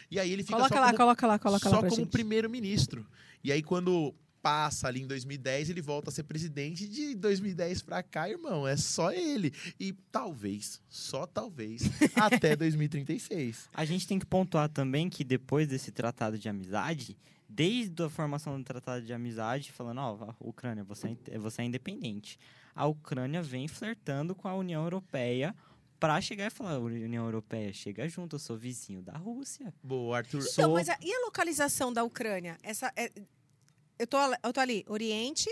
[0.09, 2.07] E aí ele fica Coloca só lá, como coloca lá, coloca lá só pra como
[2.07, 3.05] primeiro-ministro.
[3.42, 6.87] E aí, quando passa ali em 2010, ele volta a ser presidente.
[6.88, 9.53] De 2010 pra cá, irmão, é só ele.
[9.79, 11.83] E talvez, só talvez,
[12.16, 13.68] até 2036.
[13.73, 17.16] A gente tem que pontuar também que depois desse tratado de amizade,
[17.54, 22.38] desde a formação do tratado de amizade, falando, ó, Ucrânia, você é, você é independente.
[22.74, 25.54] A Ucrânia vem flertando com a União Europeia
[26.00, 29.72] para chegar e falar, União Europeia, chega junto, eu sou vizinho da Rússia.
[29.82, 30.38] Boa, Arthur.
[30.40, 32.56] Então, Sou- mas a, e a localização da Ucrânia?
[32.62, 33.12] Essa, é-
[33.98, 35.48] eu, tô, eu tô ali, Oriente,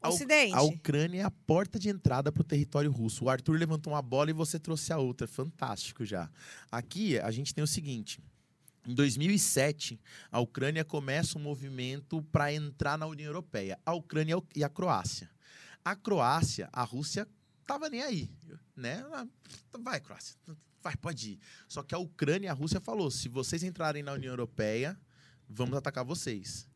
[0.00, 0.54] A Ocidente.
[0.56, 3.24] A Ucrânia é a porta de entrada para o território russo.
[3.24, 5.28] O Arthur levantou uma bola e você trouxe a outra.
[5.28, 6.28] Fantástico já.
[6.70, 8.20] Aqui a gente tem o seguinte.
[8.86, 13.78] Em 2007, a Ucrânia começa um movimento para entrar na União Europeia.
[13.86, 15.30] A Ucrânia e a Croácia.
[15.84, 17.26] A Croácia, a Rússia
[17.66, 18.30] tava nem aí,
[18.76, 19.04] né?
[19.80, 20.36] Vai, Croácia,
[20.80, 21.40] vai, pode ir.
[21.68, 24.98] Só que a Ucrânia e a Rússia falou: se vocês entrarem na União Europeia,
[25.48, 26.68] vamos atacar vocês.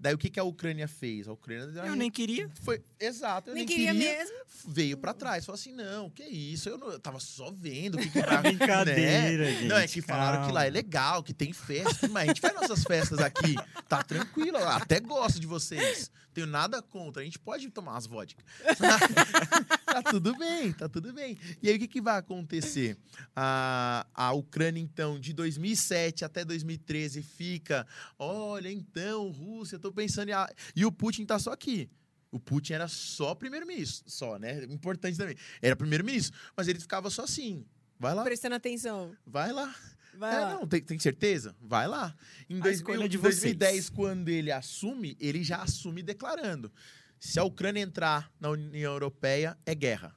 [0.00, 1.26] Daí o que, que a Ucrânia fez?
[1.26, 2.48] A Ucrânia Eu nem queria.
[2.62, 4.36] foi, exato, eu Nem nem, queria queria, mesmo.
[4.68, 7.98] veio pra trás, falou assim, não, que isso, eu, não, eu tava só vendo o
[7.98, 9.52] que que vai Brincadeira, né?
[9.52, 9.64] gente.
[9.66, 10.74] Não, é que falaram que lá é calma.
[10.74, 13.56] legal, que tem festa, mas a gente faz nossas festas aqui,
[13.88, 18.42] tá tranquilo, até gosto de vocês, tenho nada contra, a gente pode tomar umas vodka.
[19.88, 21.36] tá tudo bem, tá tudo bem.
[21.62, 22.96] E aí o que, que vai acontecer?
[23.34, 27.86] A, a Ucrânia, então, de 2007 até 2013 fica,
[28.18, 30.32] olha, então, Rússia, eu tô pensando em...
[30.32, 31.88] a-" E o Putin tá só aqui.
[32.30, 34.62] O Putin era só primeiro-ministro, só, né?
[34.64, 35.36] Importante também.
[35.62, 37.64] Era primeiro-ministro, mas ele ficava só assim.
[37.98, 39.16] Vai lá, Prestando atenção.
[39.26, 39.74] vai lá.
[40.14, 40.54] Vai É, lá.
[40.54, 41.54] não, tem, tem certeza?
[41.60, 42.14] Vai lá.
[42.50, 43.54] Em A 2000, escolha de vocês.
[43.54, 46.72] 2010, quando ele assume, ele já assume declarando:
[47.18, 50.14] se a Ucrânia entrar na União Europeia, é guerra.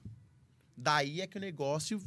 [0.75, 2.01] Daí é que o negócio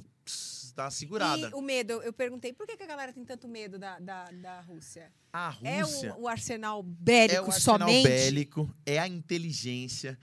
[0.74, 1.50] uma segurada.
[1.50, 4.24] E o medo, eu perguntei por que, que a galera tem tanto medo da, da,
[4.24, 5.12] da Rússia?
[5.33, 8.09] A É Rússia o, o arsenal é bélico o arsenal somente?
[8.09, 10.18] bélico, é a inteligência.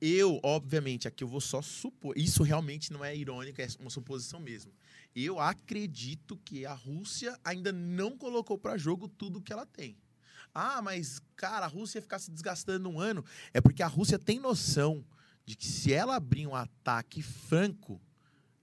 [0.00, 2.16] Eu, obviamente, aqui eu vou só supor.
[2.16, 4.72] Isso realmente não é irônico, é uma suposição mesmo.
[5.14, 9.96] Eu acredito que a Rússia ainda não colocou para jogo tudo que ela tem.
[10.54, 13.24] Ah, mas, cara, a Rússia ia ficar se desgastando um ano.
[13.52, 15.04] É porque a Rússia tem noção
[15.44, 18.00] de que se ela abrir um ataque franco,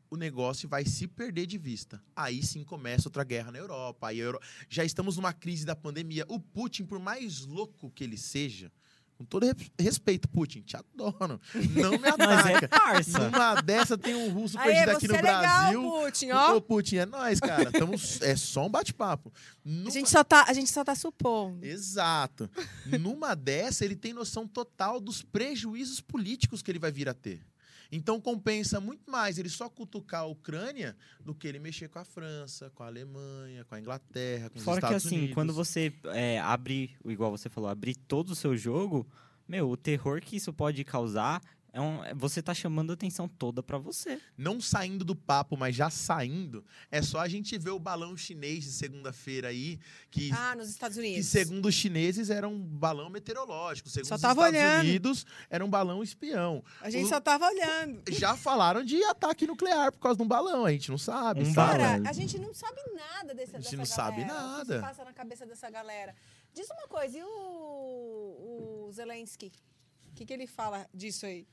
[0.10, 2.02] o negócio vai se perder de vista.
[2.15, 4.08] Aí sim começa outra guerra na Europa.
[4.08, 6.26] Aí Euro- Já estamos numa crise da pandemia.
[6.30, 8.71] O Putin, por mais louco que ele seja,
[9.17, 11.41] com todo re- respeito, Putin, te adoro.
[11.75, 13.19] Não me Mas é ataca.
[13.19, 15.82] Numa dessa tem um russo Aê, perdido aqui no é legal, Brasil.
[15.82, 16.56] Putin, ó.
[16.56, 17.71] Ô, Putin, é nós, cara.
[17.71, 19.34] Tamo, é só um bate-papo.
[19.36, 21.65] A Numa- gente, só tá, a gente só tá supondo.
[21.65, 22.49] Exato.
[22.99, 27.41] Numa dessa, ele tem noção total dos prejuízos políticos que ele vai vir a ter.
[27.91, 32.06] Então compensa muito mais ele só cutucar a Ucrânia do que ele mexer com a
[32.06, 35.34] França, com a Alemanha, com a Inglaterra, com os Fora que Estados assim, Unidos.
[35.34, 39.08] quando você é, abre, igual você falou, abrir todo o seu jogo,
[39.47, 41.41] meu, o terror que isso pode causar
[41.77, 44.19] É um, é- você tá chamando a atenção toda pra você.
[44.35, 48.63] Não saindo do papo, mas já saindo, é só a gente ver o balão chinês
[48.63, 51.27] de segunda-feira aí, que, Ah, nos Estados que Unidos.
[51.27, 53.89] segundo os chineses era um balão meteorológico.
[53.89, 54.79] Segundo Só os Estados olhando.
[54.87, 56.63] Unidos, era um balão espião.
[56.81, 58.01] A gente O- só tava olhando.
[58.11, 61.43] Já falaram de ataque nuclear por causa de um balão, a gente não sabe.
[61.43, 61.53] Um.
[61.53, 64.33] Cara, a gente não sabe nada desse, A gente dessa não sabe galera.
[64.33, 64.75] O que nada.
[64.77, 66.15] se passa na cabeça dessa galera.
[66.55, 69.51] Diz uma coisa, e o, o Zelensky?
[70.09, 71.45] O que, que ele fala disso aí?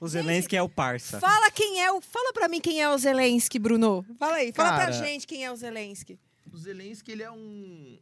[0.00, 1.18] O Gente, Zelensky é o parça.
[1.18, 2.00] Fala quem é o.
[2.00, 4.04] Fala pra mim quem é o Zelensky, Bruno.
[4.18, 6.18] Fala aí, fala pra Cara, gente quem é o Zelensky.
[6.52, 7.98] O Zelensky, ele é um.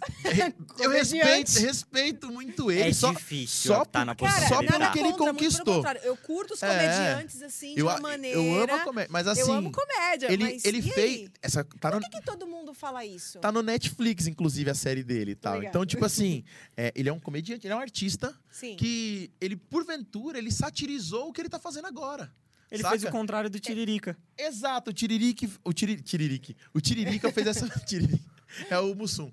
[0.78, 2.90] Eu respeito, respeito muito ele.
[2.90, 5.84] É só, difícil só tá na posição só pelo que ele contra, muito pelo conquistou.
[6.02, 6.68] Eu curto os É.
[6.68, 8.38] comediantes, assim, de eu, uma a- maneira.
[8.38, 9.08] eu amo a comédia.
[9.10, 11.30] Mas assim, Eu amo comédia, ele, mas ele e fez.
[11.40, 13.38] Essa, tá, no, Por que, que todo mundo fala isso?
[13.38, 15.54] tá no Netflix, inclusive, a série dele e tal.
[15.54, 15.70] Obrigada.
[15.76, 16.44] Então, tipo assim,
[16.76, 18.76] é, ele é um comediante, ele é um artista Sim.
[18.76, 22.30] que ele, porventura, ele satirizou o que ele tá fazendo agora.
[22.70, 22.98] Ele Saca?
[22.98, 24.16] fez o contrário do Tiririca.
[24.36, 25.48] Exato, o Tiririque.
[25.62, 26.56] O tiri, Tiririque.
[26.72, 27.68] O Tiririca fez essa.
[27.86, 28.33] Tiririca.
[28.70, 29.32] É o Mussum.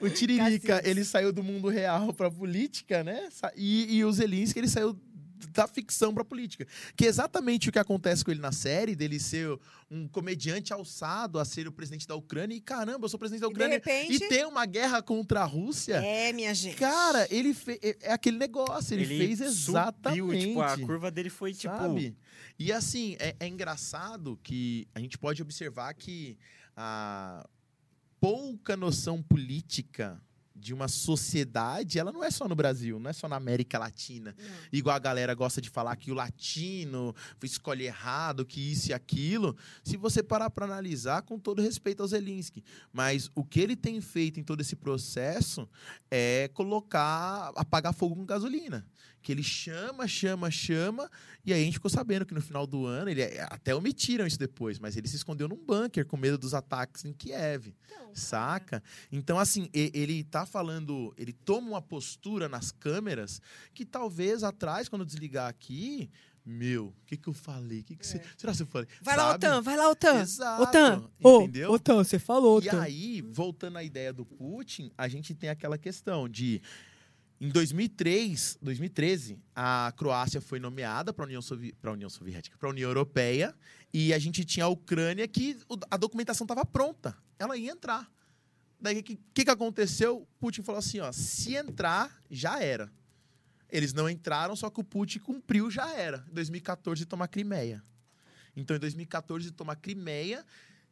[0.00, 0.88] O, o Tiririca, Cacete.
[0.88, 3.28] ele saiu do mundo real pra política, né?
[3.56, 4.98] E, e o Zelinski, ele saiu
[5.52, 6.66] da ficção pra política.
[6.96, 9.58] Que é exatamente o que acontece com ele na série, dele ser
[9.90, 12.54] um comediante alçado a ser o presidente da Ucrânia.
[12.54, 13.76] E caramba, eu sou presidente da E Ucrânia.
[13.76, 14.14] repente.
[14.14, 15.96] E ter uma guerra contra a Rússia.
[15.96, 16.76] É, minha gente.
[16.76, 17.78] Cara, ele fez.
[18.00, 20.20] É aquele negócio, ele, fez exatamente.
[20.20, 21.76] Subiu, tipo, a curva dele foi tipo.
[21.76, 22.16] Sabe?
[22.58, 26.38] E assim, é, é engraçado que a gente pode observar que
[26.76, 27.46] a
[28.20, 30.20] pouca noção política
[30.54, 34.34] de uma sociedade, ela não é só no Brasil, não é só na América Latina.
[34.38, 34.46] Não.
[34.72, 39.56] Igual a galera gosta de falar que o latino escolhe errado, que isso e aquilo.
[39.82, 44.00] Se você parar para analisar, com todo respeito ao Zelensky, mas o que ele tem
[44.00, 45.68] feito em todo esse processo
[46.08, 48.86] é colocar, apagar fogo com gasolina.
[49.22, 51.08] Que ele chama, chama, chama,
[51.44, 54.38] e aí a gente ficou sabendo que no final do ano, ele até omitiram isso
[54.38, 57.68] depois, mas ele se escondeu num bunker com medo dos ataques em Kiev.
[57.86, 58.82] Então, cara, Saca?
[59.12, 63.40] Então, assim, e- ele tá falando, ele toma uma postura nas câmeras
[63.72, 66.10] que talvez atrás, quando eu desligar aqui,
[66.44, 67.84] meu, o que que eu falei?
[67.84, 68.08] Que que É.
[68.08, 68.88] cê- será que eu falei?
[69.00, 69.46] Vai lá, Sabe?
[69.46, 70.20] Otan, vai lá, Otan.
[70.20, 71.70] Exato, Otan, entendeu?
[71.70, 72.82] Otan, você falou, E Otan.
[72.82, 76.60] aí, voltando à ideia do Putin, a gente tem aquela questão de
[77.42, 82.70] em 2003, 2013, a Croácia foi nomeada para a União, Sovi União Soviética, para a
[82.70, 83.52] União Europeia,
[83.92, 85.58] e a gente tinha a Ucrânia que
[85.90, 88.08] a documentação estava pronta, ela ia entrar.
[88.80, 90.24] Daí o que, que, que aconteceu?
[90.38, 92.88] Putin falou assim: ó, se entrar, já era.
[93.68, 96.24] Eles não entraram, só que o Putin cumpriu, já era.
[96.30, 97.82] Em 2014, toma a Crimeia.
[98.54, 100.46] Então, em 2014, toma a Crimeia,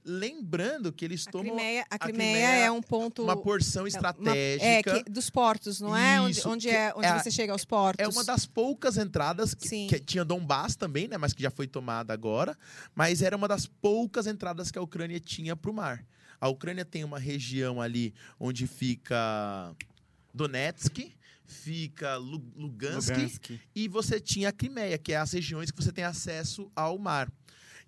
[0.05, 3.23] lembrando que eles A tomam Crimeia, a a Crimeia Crimeia é um ponto...
[3.23, 4.65] uma porção é uma- estratégica.
[4.67, 6.21] É, que- dos portos, não é?
[6.21, 8.05] Onde, Isso, onde, que é, onde é você chega aos portos.
[8.05, 9.87] É uma das poucas entradas que, Sim.
[9.89, 11.17] que tinha Donbass também, né?
[11.19, 12.57] Mas que já foi tomada agora.
[12.95, 16.05] Mas era uma das poucas entradas que a Ucrânia tinha para o mar.
[16.41, 19.75] A Ucrânia tem uma região ali onde fica
[20.33, 21.13] Donetsk,
[21.45, 23.51] fica Lu- Lugansk, Lugansk.
[23.75, 27.31] e você tinha a Crimeia, que é as regiões que você tem acesso ao mar.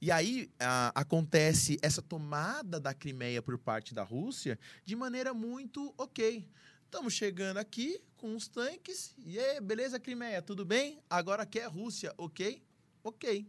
[0.03, 5.95] E aí a- acontece essa tomada da Crimeia por parte da Rússia de maneira muito
[5.97, 6.45] ok.
[6.85, 9.15] Estamos chegando aqui com os tanques.
[9.25, 11.01] E aí, beleza, Crimeia, tudo bem?
[11.09, 12.61] Agora aqui é Rússia, ok?
[13.05, 13.47] Ok.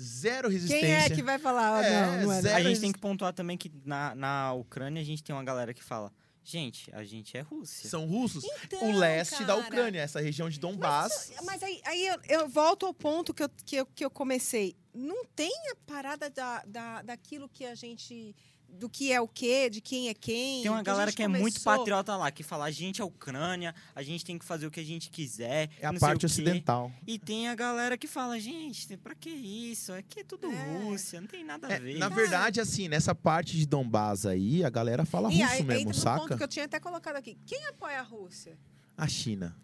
[0.00, 0.86] Zero resistência.
[0.86, 1.78] Quem é que vai falar?
[1.78, 2.38] Ah, É, não, não é.
[2.38, 5.44] A gente resist- tem que pontuar também que na, na Ucrânia a gente tem uma
[5.44, 6.12] galera que fala:
[6.50, 7.90] gente, a gente é Rússia.
[7.90, 8.44] São russos?
[8.64, 11.32] Então, o leste da cara, Ucrânia, essa região de Donbass.
[11.44, 14.74] Mas aí, aí eu, eu volto ao ponto que eu, que, eu, que eu comecei.
[14.94, 18.34] Não tem a parada da, da, daquilo que a gente.
[18.70, 20.62] Do que é o quê, de quem é quem.
[20.62, 23.04] Tem uma a galera que é muito começou- patriota lá, que fala: a gente é
[23.04, 25.68] Ucrânia, a gente tem que fazer o que a gente quiser.
[25.80, 26.92] É a parte o quê." ocidental.
[27.06, 29.92] E tem a galera que fala: gente, pra que isso?
[29.92, 30.78] Aqui é tudo É.
[30.78, 31.98] Rússia, não tem nada a É, ver.
[31.98, 35.80] na verdade, assim, nessa parte de Donbass aí, a galera fala E russo aí, mesmo,
[35.80, 36.20] entra no saca?
[36.20, 37.36] ponto que eu tinha até colocado aqui.
[37.46, 38.56] Quem apoia a Rússia?
[38.96, 39.56] A China.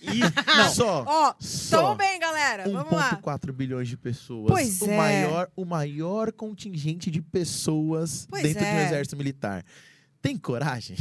[0.00, 0.20] E,
[0.56, 1.04] Não, só.
[1.06, 1.94] Ó, só.
[1.94, 2.64] bem, galera.
[2.68, 3.18] Vamos lá.
[3.22, 4.48] 1,4 bilhões de pessoas.
[4.50, 4.96] Pois o é.
[4.96, 8.86] Maior, o maior contingente de pessoas Pois dentro de um é.
[8.86, 9.64] exército militar.
[10.20, 10.96] Tem coragem?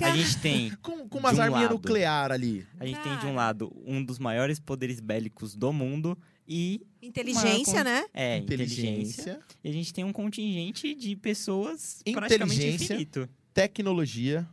[0.00, 0.70] a gente tem.
[0.82, 1.74] Com, com umas um arminhas lado.
[1.74, 2.66] nuclear ali.
[2.78, 6.16] A gente tem de um lado um dos maiores poderes bélicos do mundo
[6.46, 8.04] e Inteligência, Uma- né?
[8.14, 8.90] é inteligência.
[8.90, 12.84] Inteligência, E a gente tem um contingente de pessoas praticamente Inteligência.
[12.94, 13.28] infinito.
[13.54, 14.46] tecnologia,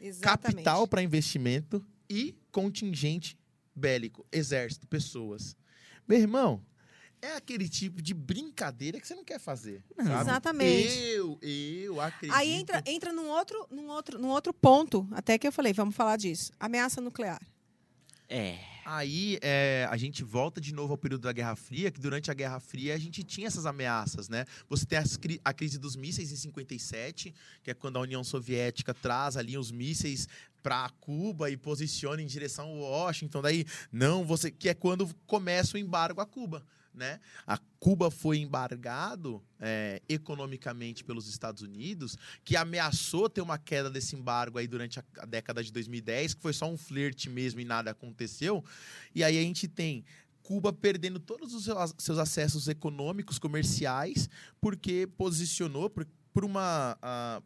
[0.00, 0.56] Exatamente.
[0.56, 1.84] capital para investimento
[2.14, 3.36] e contingente
[3.74, 5.56] bélico, exército, pessoas.
[6.06, 6.64] Meu irmão,
[7.20, 9.84] é aquele tipo de brincadeira que você não quer fazer.
[9.96, 10.04] Não.
[10.04, 10.20] sabe?
[10.20, 10.96] Exatamente.
[10.96, 12.36] Eu, eu acredito.
[12.36, 15.96] Aí entra, entra num, outro, num, outro, num outro ponto, até que eu falei, vamos
[15.96, 16.52] falar disso.
[16.60, 17.40] Ameaça nuclear.
[18.28, 18.73] É.
[18.84, 22.34] Aí é, a gente volta de novo ao período da Guerra Fria, que durante a
[22.34, 24.44] Guerra Fria a gente tinha essas ameaças, né?
[24.68, 28.92] Você tem as a crise dos mísseis em 57, que é quando a União Soviética
[28.92, 30.28] traz ali os mísseis
[30.62, 33.42] para Cuba e posiciona em direção ao Washington.
[33.42, 36.64] Daí, não, você que é quando começa o embargo a Cuba.
[36.94, 37.18] Né?
[37.44, 44.14] A Cuba foi embargado é, economicamente pelos Estados Unidos, que ameaçou ter uma queda desse
[44.14, 47.64] embargo aí durante a, a década de 2010, que foi só um flerte mesmo e
[47.64, 48.64] nada aconteceu.
[49.12, 50.04] E aí a gente tem
[50.44, 51.64] Cuba perdendo todos os
[51.98, 54.28] seus- acessos econômicos, comerciais,
[54.60, 57.42] porque posicionou por, por uma ah,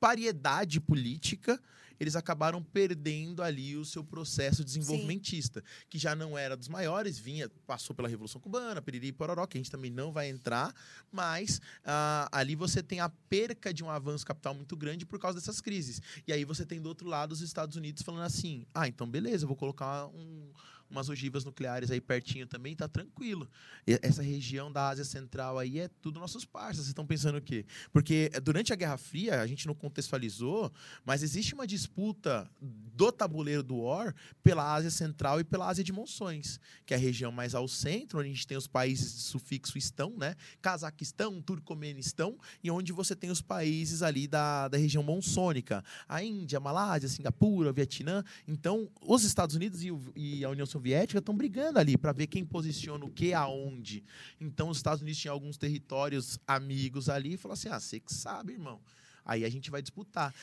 [0.00, 1.60] variedade política.
[2.00, 7.48] Eles acabaram perdendo ali o seu processo desenvolvimentista, que já não era dos maiores, vinha,
[7.66, 10.74] passou pela Revolução Cubana, Piriri e Pororó, que a gente também não vai entrar,
[11.12, 15.38] mas ah, ali você tem a perca de um avanço capital muito grande por causa
[15.38, 16.00] dessas crises.
[16.26, 19.44] E aí você tem do outro lado os Estados Unidos falando assim: ah, então beleza,
[19.44, 20.50] eu vou colocar um-
[20.90, 23.48] umas ogivas nucleares aí pertinho também, tá tranquilo.
[23.86, 26.76] E essa região da Ásia Central aí é tudo nossos parceiros.
[26.78, 27.64] Vocês estão pensando o quê?
[27.92, 30.72] Porque eh, durante a Guerra Fria, a gente não contextualizou,
[31.04, 35.92] mas existe uma disputa do tabuleiro do War pela Ásia Central e pela Ásia de
[35.92, 39.20] Monções, que é a região mais ao centro, onde a gente tem os países de
[39.22, 40.36] sufixo estão, né?
[40.60, 46.58] Cazaquistão, Turcomenistão, e onde você tem os países ali da, da região monçônica, a Índia,
[46.58, 48.22] a Malásia, Singapura, o Vietnã.
[48.46, 52.44] Então, os Estados Unidos e, e a União Soviética estão brigando ali para ver quem
[52.44, 54.04] posiciona o que aonde.
[54.40, 58.12] Então, os Estados Unidos tinham alguns territórios amigos ali e falou assim: ah, você que
[58.12, 58.80] sabe, irmão.
[59.24, 60.34] Aí a gente vai disputar.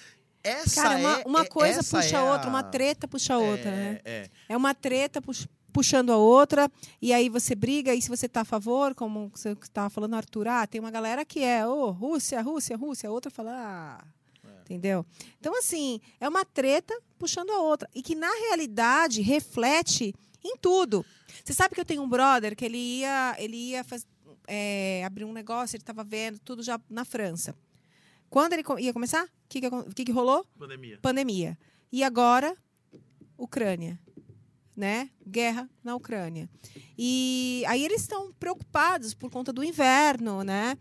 [0.43, 3.38] Essa Cara, uma, é, uma é- coisa puxa é a outra, uma treta puxa a
[3.38, 4.00] outra, é, né?
[4.06, 6.71] É, É uma treta pux- puxando a outra,
[7.02, 10.47] e aí você briga, e se você está a favor, como você estava falando, Arthur,
[10.47, 14.04] ah, tem uma galera que é, ô, Rússia, Rússia, Rússia, a outra fala, ah,
[14.43, 14.62] É.
[14.62, 15.06] entendeu?
[15.39, 20.15] Então, assim, é uma treta puxando a outra, e que, na realidade, reflete
[20.47, 21.05] em tudo.
[21.43, 24.07] Você sabe que eu tenho um brother que ele ia, ele ia faz-
[24.47, 27.55] é, abrir um negócio, ele estava vendo tudo já na França.
[28.29, 29.62] Quando ele ia começar, o que,
[29.95, 30.45] que, que rolou?
[30.57, 30.99] pandemia.
[31.01, 31.57] pandemia.
[31.91, 32.55] E agora,
[33.38, 33.99] Ucrânia.
[34.75, 35.10] Né?
[35.25, 36.47] Guerra na Ucrânia.
[36.97, 40.77] E aí eles estão preocupados por conta do inverno, né?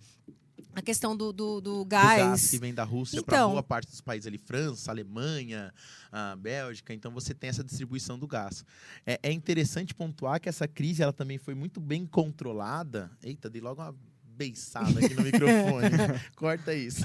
[0.77, 2.19] A questão do, do, do Do gás.
[2.19, 3.51] gás que vem da Rússia para Então.
[3.53, 5.73] boa parte dos países ali, França, Alemanha,
[6.13, 6.93] a Bélgica.
[6.93, 8.63] Então você tem essa distribuição do gás.
[9.07, 13.11] É, é interessante pontuar que essa crise ela também foi muito bem controlada.
[13.23, 13.95] Eita, dei logo uma
[14.37, 15.91] beiçada aqui no microfone.
[16.37, 17.03] Corta isso.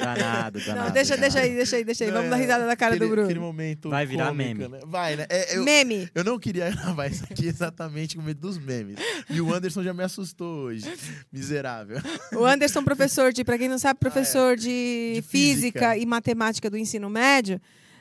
[0.00, 0.86] Danado, danado.
[0.86, 1.20] Não, deixa, danado.
[1.20, 2.10] deixa aí, deixa aí, deixa aí.
[2.10, 3.26] Não, Vamos é dar risada da cara aquele, do Bruno.
[3.26, 4.68] Aquele momento Vai virar cômico, meme.
[4.68, 4.80] né?
[4.86, 5.26] Vai, né?
[5.28, 6.08] É, eu, Meme.
[6.14, 8.96] eu não queria gravar isso aqui exatamente com medo dos memes.
[9.28, 10.86] E o Anderson já me assustou hoje.
[11.32, 11.98] Miserável.
[12.32, 15.60] O Anderson, professor de, para quem não sabe, professor de, Ah, De física.
[15.90, 15.96] física.
[15.96, 17.60] e matemática do ensino médio,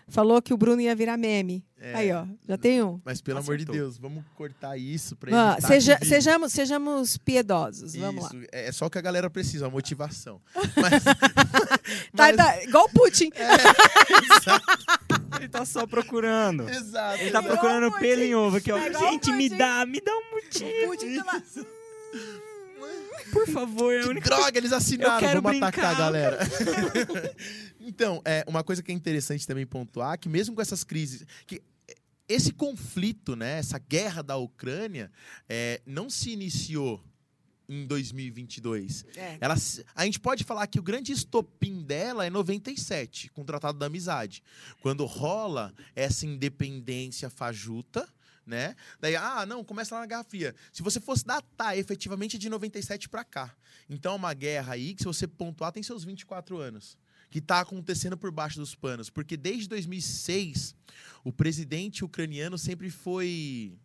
[0.10, 1.64] falou que o Bruno ia virar meme.
[1.82, 1.94] É.
[1.96, 3.00] Aí, ó, já tem um.
[3.06, 3.76] Mas pelo amor de Acertou.
[3.76, 7.96] Deus, vamos cortar isso pra Ah, seja- que sejamos, sejamos piedosos.
[7.96, 8.30] Vamos lá.
[8.34, 10.42] Isso, é é só o que a galera precisa, a motivação.
[10.76, 11.04] Mas,
[12.16, 13.30] Tá, mas- tá, igual o Putin.
[15.40, 16.68] Ele tá só procurando.
[16.70, 17.22] Exato.
[17.22, 18.02] Ele tá Igual procurando o Putin.
[18.04, 18.78] pelo em ovo aqui, ó.
[18.78, 20.88] É o Gente, me dá, me dá um motivo.
[20.88, 21.42] Putin tá lá.
[23.32, 26.40] Por favor, é a Que única droga, eles assinaram, Eu quero vamos atacar a galera.
[27.80, 31.62] então, é, uma coisa que é interessante também pontuar, que mesmo com essas crises, que
[32.28, 35.12] esse conflito, né, essa guerra da Ucrânia,
[35.48, 37.04] é, não se iniciou
[37.68, 39.06] em 2022.
[39.16, 39.38] É.
[39.40, 39.56] Ela,
[39.96, 43.86] a gente pode falar que o grande estopim dela é 97, com o Tratado da
[43.86, 44.44] Amizade.
[44.82, 48.08] Quando rola essa independência fajuta,
[48.46, 48.76] né?
[49.00, 50.56] Daí, ah, não, começa lá na Guerra Fria.
[50.74, 53.56] Se você fosse datar efetivamente de 97 para cá.
[53.88, 56.98] Então é uma guerra aí que, se você pontuar, tem seus 24 anos.
[57.30, 59.10] Que tá acontecendo por baixo dos panos.
[59.10, 60.76] Porque desde 2006,
[61.24, 63.78] o presidente ucraniano sempre foi.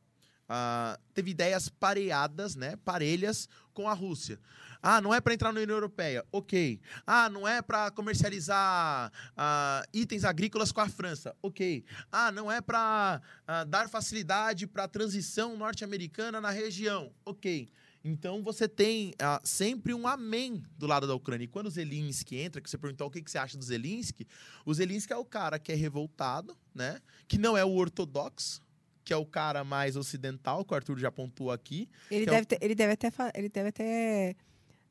[0.48, 2.76] ah, teve ideias pareadas, né?
[2.84, 4.38] Parelhas com a Rússia.
[4.86, 6.22] Ah, não é para entrar na União Europeia.
[6.30, 6.78] Ok.
[7.06, 11.34] Ah, não é para comercializar ah, itens agrícolas com a França.
[11.40, 11.82] Ok.
[12.12, 13.20] Ah, não é para
[13.66, 17.10] dar facilidade para a transição norte-americana na região.
[17.24, 17.70] Ok.
[18.04, 21.44] Então você tem ah, sempre um amém do lado da Ucrânia.
[21.46, 24.26] E quando o Zelensky entra, que você perguntou o que, que você acha do Zelensky,
[24.66, 27.00] o Zelensky é o cara que é revoltado, né?
[27.26, 28.60] Que não é o ortodoxo,
[29.02, 31.88] que é o cara mais ocidental, que o Arthur já pontuou aqui.
[32.10, 34.36] Ele Que é o- deve, ter, ele deve até, fa- ele deve até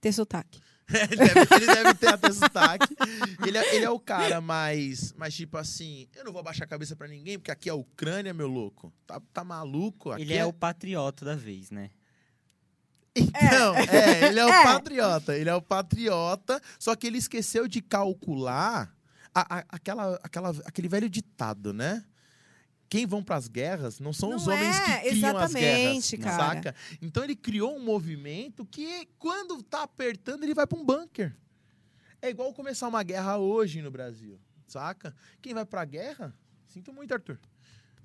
[0.02, 0.60] ter sotaque.
[0.90, 2.96] ele, deve, ele deve ter até sotaque.
[3.48, 6.68] Ele é, ele é o cara mais, mais tipo assim, eu não vou baixar a
[6.68, 8.92] cabeça pra ninguém, porque aqui é a Ucrânia, meu louco.
[9.06, 10.12] Tá, tá maluco?
[10.12, 11.90] Aqui Ele é o patriota da vez, né?
[13.16, 14.64] Então, é, ele é o É.
[14.64, 15.38] patriota.
[15.38, 18.94] Ele é o patriota, só que ele esqueceu de calcular
[19.36, 22.04] a- a- aquela, aquela, aquele velho ditado, né?
[22.90, 26.12] quem vão para as guerras não são os Não homens é, que criam as guerras,
[26.22, 26.38] cara.
[26.38, 26.76] saca?
[27.02, 31.36] Então ele criou um movimento que quando tá apertando ele vai para um bunker.
[32.22, 35.12] É igual começar uma guerra hoje no Brasil, saca?
[35.42, 36.36] Quem vai pra guerra?
[36.68, 37.40] Sinto muito, Arthur.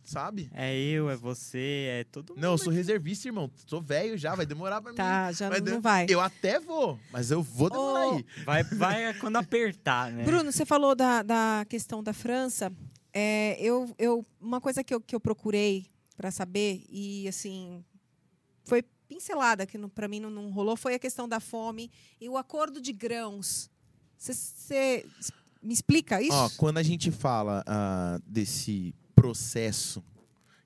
[0.08, 0.48] Sabe?
[0.54, 2.40] É eu, é você, é todo mundo.
[2.40, 3.50] Não, eu sou reservista, irmão.
[3.66, 4.96] Sou velho já, vai demorar pra mim.
[4.96, 6.06] Tá, já Vai não, de- vai.
[6.08, 8.26] Eu até vou, mas eu vou demorar Ô, aí.
[8.42, 10.24] Vai, vai quando apertar, né?
[10.24, 12.72] Bruno, você falou da, da questão da França.
[13.12, 17.84] É, eu, eu, uma coisa que eu, que eu procurei para saber, e assim,
[18.64, 22.38] foi pincelada, que para mim não, não rolou, foi a questão da fome e o
[22.38, 23.70] acordo de grãos.
[24.16, 25.04] Você
[25.62, 26.32] me explica isso?
[26.32, 30.04] Ó, quando a gente fala ah, desse processo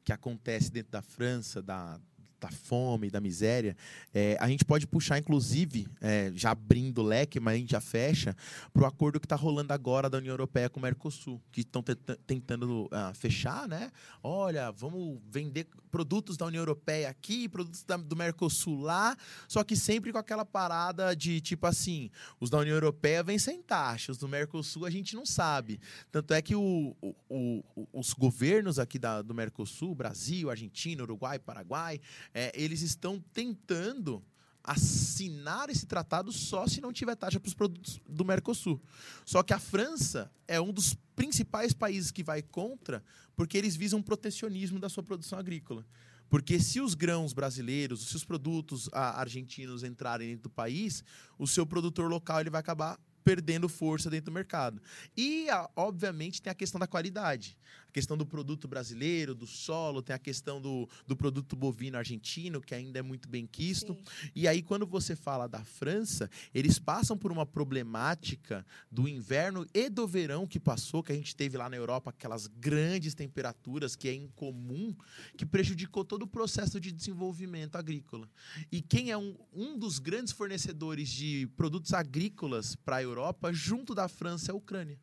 [0.05, 1.98] que acontece dentro da França, da,
[2.43, 3.76] da fome, da miséria,
[4.12, 7.80] é, a gente pode puxar, inclusive, é, já abrindo o leque, mas a gente já
[7.80, 8.36] fecha,
[8.72, 11.82] para o acordo que está rolando agora da União Europeia com o Mercosul, que estão
[12.26, 13.93] tentando ah, fechar, né?
[14.22, 19.16] Olha, vamos vender produtos da União Europeia aqui, produtos da- do Mercosul lá,
[19.47, 23.62] só que sempre com aquela parada de tipo assim, os da União Europeia vêm sem
[23.62, 25.78] taxa, os do Mercosul a gente não sabe.
[26.11, 31.38] Tanto é que o- o- o- os governos aqui da- do Mercosul, Brasil, Argentina, Uruguai,
[31.38, 32.01] Paraguai,
[32.35, 34.24] é, eles estão tentando
[34.64, 38.80] assinar esse tratado só se não tiver taxa para os produtos do Mercosul.
[39.24, 43.03] Só que a França é um dos principais países que vai contra,
[43.35, 45.85] porque eles visam protecionismo da sua produção agrícola.
[46.28, 51.05] Porque se os grãos brasileiros, se os produtos ah, argentinos entrarem dentro do país,
[51.39, 54.80] o seu produtor local ele vai acabar perdendo força dentro do mercado.
[55.16, 57.59] E, ah, obviamente, tem a questão da qualidade.
[57.93, 62.74] Questão do produto brasileiro, do solo, tem a questão do, do produto bovino argentino, que
[62.74, 63.95] ainda é muito bem quisto.
[63.95, 64.30] Sim.
[64.34, 69.88] E aí, quando você fala da França, eles passam por uma problemática do inverno e
[69.88, 74.09] do verão que passou, que a gente teve lá na Europa, aquelas grandes temperaturas que
[74.09, 74.95] é incomum,
[75.36, 78.28] que prejudicou todo o processo de desenvolvimento agrícola.
[78.70, 83.95] E quem é um, um dos grandes fornecedores de produtos agrícolas para a Europa, junto
[83.95, 84.99] da França, é a Ucrânia.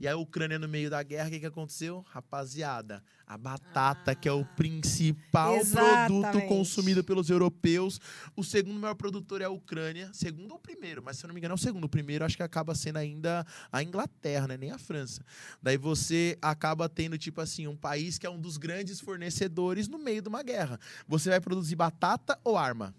[0.00, 2.04] E a Ucrânia, no meio da guerra, o que, que aconteceu?
[2.08, 6.46] Rapaziada, a batata, que é o principal produto Exatamente.
[6.46, 8.00] consumido pelos europeus.
[8.36, 10.08] O segundo maior produtor é a Ucrânia.
[10.12, 11.84] Segundo ou primeiro, mas se eu não me engano é o segundo.
[11.84, 14.56] O primeiro acho que acaba sendo ainda a Inglaterra, né?
[14.56, 15.24] nem a França.
[15.60, 19.98] Daí você acaba tendo, tipo assim, um país que é um dos grandes fornecedores no
[19.98, 20.78] meio de uma guerra.
[21.08, 22.94] Você vai produzir batata ou arma?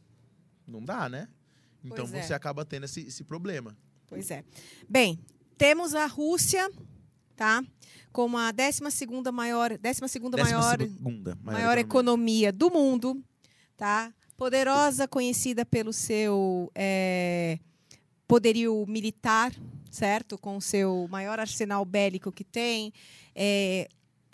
[0.68, 1.30] Não dá, né?
[1.82, 2.22] Então Pois é.
[2.24, 3.78] você acaba tendo esse, esse problema.
[4.06, 4.44] Pois é.
[4.88, 5.20] Bem,
[5.58, 6.70] temos a Rússia,
[7.40, 7.64] tá?
[8.12, 13.24] Como a 12ª maior, 12ª maior, segunda maior economia do mundo,
[13.78, 14.12] tá?
[14.36, 17.58] Poderosa, conhecida pelo seu é,
[18.28, 19.54] poderio militar,
[19.90, 20.38] certo?
[20.38, 22.92] Com o seu maior arsenal bélico que tem,
[23.34, 23.88] é,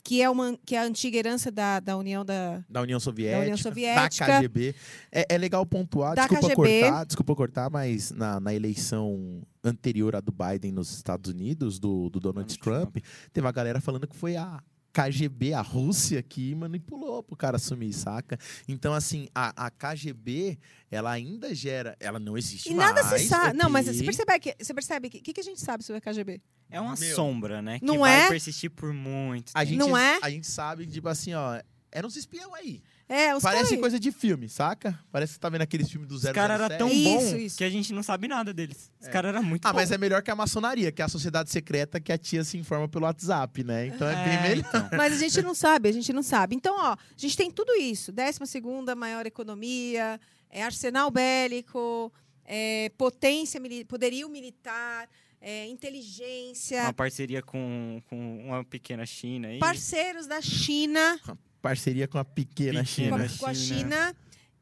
[0.03, 3.41] que é uma que é a antiga herança da, da União da Da União Soviética.
[3.41, 4.25] União Soviética.
[4.25, 4.73] Da KGB.
[5.11, 6.81] É, é legal pontuar, Da desculpa KGB.
[6.81, 12.09] cortar, desculpa cortar, mas na, na eleição anterior à do Biden nos Estados Unidos, do,
[12.09, 12.97] do Donald Donald Trump,
[13.33, 14.61] teve uma galera falando que foi a
[14.93, 18.37] KGB, a Rússia, que manipulou pro cara assumir, saca?
[18.65, 20.57] Então, assim, a, a KGB,
[20.89, 21.97] ela ainda gera.
[21.99, 22.95] Ela não existe E mais.
[22.95, 23.57] nada se sabe.
[23.57, 25.97] Não, mas você percebe que você percebe que o que, que a gente sabe sobre
[25.97, 26.41] a KGB?
[26.69, 27.13] É uma Meu.
[27.15, 27.79] sombra, né?
[27.79, 28.29] Que Não vai é?
[28.29, 29.69] persistir por muito A tempo.
[29.71, 30.17] gente, Não é?
[30.21, 31.61] A gente sabe, tipo assim, ó.
[31.91, 32.81] Eram uns espião aí.
[33.07, 34.97] É, os Parece caras- coisa de filme, saca?
[35.11, 37.63] Parece que você tá vendo aqueles filmes do Os Zero caras eram tão bons que
[37.63, 38.91] a gente não sabe nada deles.
[38.99, 39.77] Os caras eram muito Ah, bons.
[39.81, 42.57] mas é melhor que a maçonaria, que é a sociedade secreta que a tia se
[42.57, 43.87] informa pelo WhatsApp, né?
[43.87, 44.65] Então é, bem melhor.
[44.67, 44.89] então.
[44.97, 46.55] Mas a gente não sabe, a gente não sabe.
[46.55, 48.11] Então, ó, a gente tem tudo isso.
[48.11, 52.11] 12ª maior economia, é arsenal bélico,
[52.43, 55.07] é potência, mili- poderio militar,
[55.39, 59.59] é inteligência, Uma parceria com, com uma pequena China aí.
[59.59, 61.19] parceiros da China,
[61.65, 62.85] Parceria com a pequena.
[62.85, 63.17] China.
[63.17, 63.39] com a, China.
[63.39, 64.15] com a China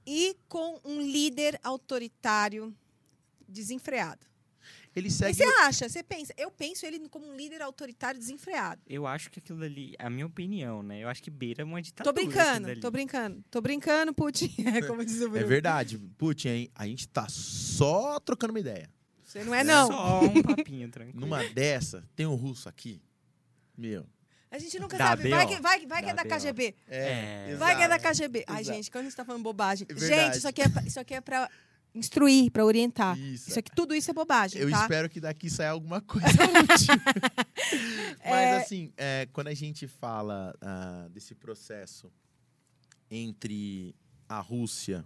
[0.08, 2.74] e com um líder autoritário
[3.46, 4.26] desenfreado.
[4.96, 5.34] Ele segue.
[5.34, 5.90] você acha?
[5.90, 6.34] Você pensa?
[6.38, 8.82] Eu penso ele como um líder autoritário desenfreado.
[8.88, 11.04] Eu acho que aquilo ali, a minha opinião, né?
[11.04, 12.14] Eu acho que beira uma ditadura.
[12.14, 13.44] Tô brincando, tô brincando.
[13.52, 14.54] Tô brincando, Putin.
[14.74, 15.48] É como diz o É Bruno.
[15.48, 15.98] verdade.
[16.18, 16.72] Putin, hein?
[16.74, 18.90] a gente tá só trocando uma ideia.
[19.26, 19.88] Você não é, não.
[19.88, 21.20] Só um papinho, tranquilo.
[21.20, 23.02] Numa dessa, tem um russo aqui.
[23.78, 24.06] Meu.
[24.54, 25.30] A gente nunca Da sabe.
[25.30, 26.24] Vai que, vai, vai que é Da.
[26.24, 26.76] KGB.
[26.88, 27.56] É.
[27.56, 28.14] Vai que é da exato.
[28.16, 28.44] KGB.
[28.48, 29.88] Ai, gente, quando a gente tá falando bobagem.
[29.90, 31.50] É gente, isso aqui é, pra- isso aqui é pra
[31.96, 33.18] instruir, pra orientar.
[33.18, 33.50] Isso.
[33.50, 34.82] Isso aqui, tudo isso é bobagem, Eu tá?
[34.84, 36.28] espero que daqui saia alguma coisa
[36.64, 36.96] útil.
[38.24, 38.58] Mas É.
[38.58, 42.12] assim, é, quando a gente fala ah, desse processo
[43.10, 43.96] entre
[44.30, 45.04] a Rússia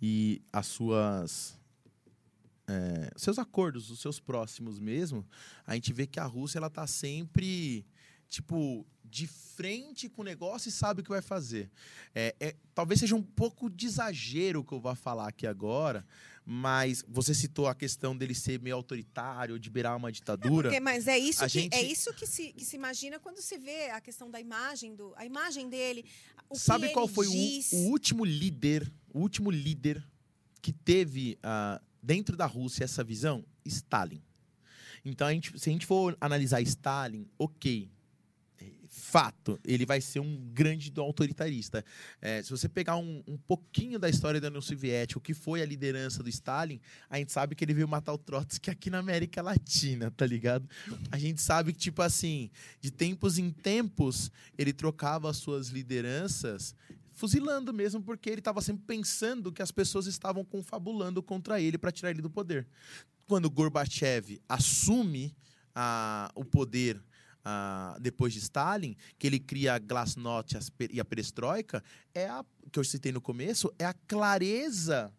[0.00, 1.58] e as suas
[2.66, 5.26] é, seus acordos, os seus próximos mesmo,
[5.66, 7.84] a gente vê que a Rússia ela tá sempre
[8.32, 11.70] tipo, de frente com o negócio e sabe o que vai fazer.
[12.14, 16.04] É, é- talvez seja um pouco de exagero o que eu vou falar aqui agora,
[16.44, 20.70] mas você citou a questão dele ser meio autoritário, de beirar uma ditadura.
[20.70, 23.58] Porque, mas é isso, que, gente- é isso que, se, que se imagina quando se
[23.58, 26.06] vê a questão da imagem, do, a imagem dele.
[26.48, 27.70] O Sabe qual foi o, diz.
[27.72, 30.02] o último líder, o último líder
[30.62, 33.44] que teve ah, dentro da Rússia essa visão?
[33.64, 34.22] Stalin.
[35.04, 37.90] Então, a gente- se a gente for analisar Stalin, ok.
[38.94, 41.82] Fato, ele vai ser um grande autoritarista.
[42.20, 45.62] É, se você pegar um, um pouquinho da história da União Soviética, o que foi
[45.62, 46.78] a liderança do Stalin,
[47.08, 50.68] a gente sabe que ele veio matar o Trotsky aqui na América Latina, tá ligado?
[51.10, 52.50] A gente sabe que, tipo assim,
[52.82, 56.74] de tempos em tempos, ele trocava as suas lideranças
[57.14, 61.90] fuzilando mesmo, porque ele estava sempre pensando que as pessoas estavam confabulando contra ele para
[61.90, 62.66] tirar ele do poder.
[63.26, 65.34] Quando Gorbachev assume
[65.74, 67.02] ah, o poder
[67.44, 70.56] ah, depois de Stalin, que ele cria a Glasnost
[70.90, 71.82] e a Perestroika,
[72.14, 75.12] é a que eu citei no começo, é a clareza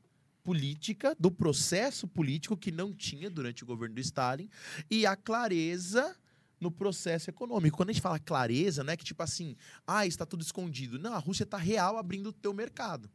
[0.44, 4.50] política do processo político que não tinha durante o governo do Stalin
[4.90, 6.16] e a clareza
[6.60, 7.78] no processo econômico.
[7.78, 9.56] Quando a gente fala clareza, não é que tipo assim,
[9.86, 10.98] ah, está tudo escondido.
[10.98, 13.10] Não, a Rússia está real abrindo o teu mercado.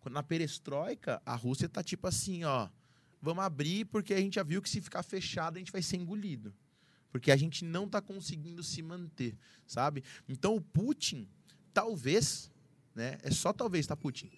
[0.00, 2.68] Quando na perestroika, a Rússia está tipo assim, ó,
[3.20, 5.96] vamos abrir porque a gente já viu que se ficar fechado a gente vai ser
[5.96, 6.54] engolido.
[7.10, 9.34] Porque a gente não está conseguindo se manter,
[9.66, 10.04] sabe?
[10.28, 11.28] Então o Putin,
[11.72, 12.50] talvez,
[12.94, 13.18] né?
[13.22, 14.30] É só talvez, tá, Putin?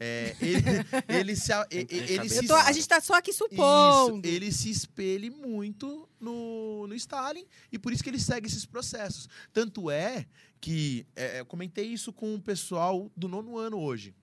[0.00, 0.62] É, ele,
[1.08, 4.18] ele se, ele, ele se tô- a gente tá só aqui supondo.
[4.18, 8.64] isso, ele se espelhe muito no, no Stalin e por isso que ele segue esses
[8.64, 9.28] processos.
[9.52, 10.26] Tanto é
[10.60, 14.14] que é, eu comentei isso com o pessoal do nono ano hoje.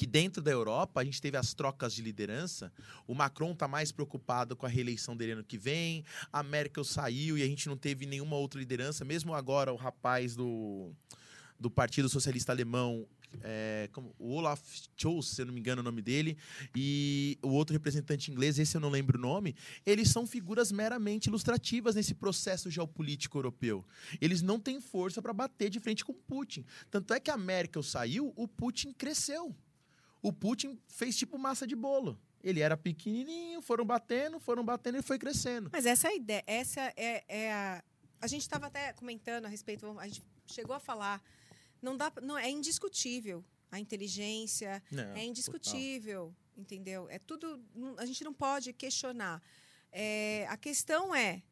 [0.00, 2.72] Que dentro da Europa a gente teve as trocas de liderança.
[3.06, 6.06] O Macron está mais preocupado com a reeleição dele ano que vem.
[6.32, 9.04] A Merkel saiu e a gente não teve nenhuma outra liderança.
[9.04, 10.90] Mesmo agora o rapaz do,
[11.58, 13.06] do Partido Socialista Alemão,
[13.42, 14.62] é, como, o Olaf
[14.96, 16.38] Scholz, se eu não me engano o nome dele,
[16.74, 21.28] e o outro representante inglês, esse eu não lembro o nome, eles são figuras meramente
[21.28, 23.84] ilustrativas nesse processo geopolítico europeu.
[24.18, 26.64] Eles não têm força para bater de frente com Putin.
[26.90, 29.54] Tanto é que a Merkel saiu, o Putin cresceu.
[30.22, 32.18] O Putin fez tipo massa de bolo.
[32.42, 35.70] Ele era pequenininho, foram batendo, foram batendo e foi crescendo.
[35.72, 36.44] Mas essa é a ideia.
[36.46, 37.84] Essa é, é a.
[38.20, 41.22] A gente estava até comentando a respeito, a gente chegou a falar.
[41.80, 47.08] Não dá, não, é indiscutível a inteligência, Não, é indiscutível, entendeu?
[47.08, 47.62] É tudo.
[47.98, 49.40] A gente não pode questionar.
[49.92, 51.42] É, a questão é.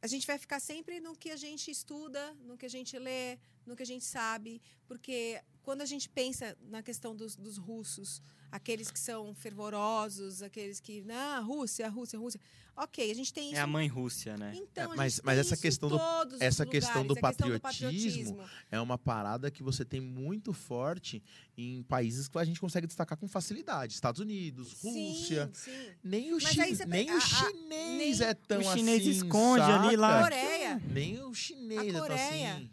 [0.00, 3.38] A gente vai ficar sempre no que a gente estuda, no que a gente lê,
[3.66, 8.20] no que a gente sabe, porque quando a gente pensa na questão dos, dos russos,
[8.50, 11.04] aqueles que são fervorosos, aqueles que.
[11.10, 12.40] Ah, Rússia, Rússia, Rússia.
[12.74, 13.56] Ok, a gente tem isso.
[13.56, 14.52] É a mãe Rússia, né?
[14.56, 17.12] Então, É, a mas- gente mas tem essa questão do- todos os essa questão do
[17.12, 21.22] a questão patriotismo, É uma parada que você tem muito forte
[21.56, 23.92] em países que a gente consegue destacar com facilidade.
[23.92, 25.50] Estados Unidos, Rússia.
[25.52, 25.90] Sim, sim.
[26.02, 29.62] Nem o, chi- nem o a- a- chinês nem- é tão O chinês assim, esconde
[29.70, 30.08] ali lá.
[30.08, 30.22] saca?
[30.24, 30.82] Coreia.
[30.90, 32.54] Nem o chinês A é tão Coreia.
[32.56, 32.70] assim.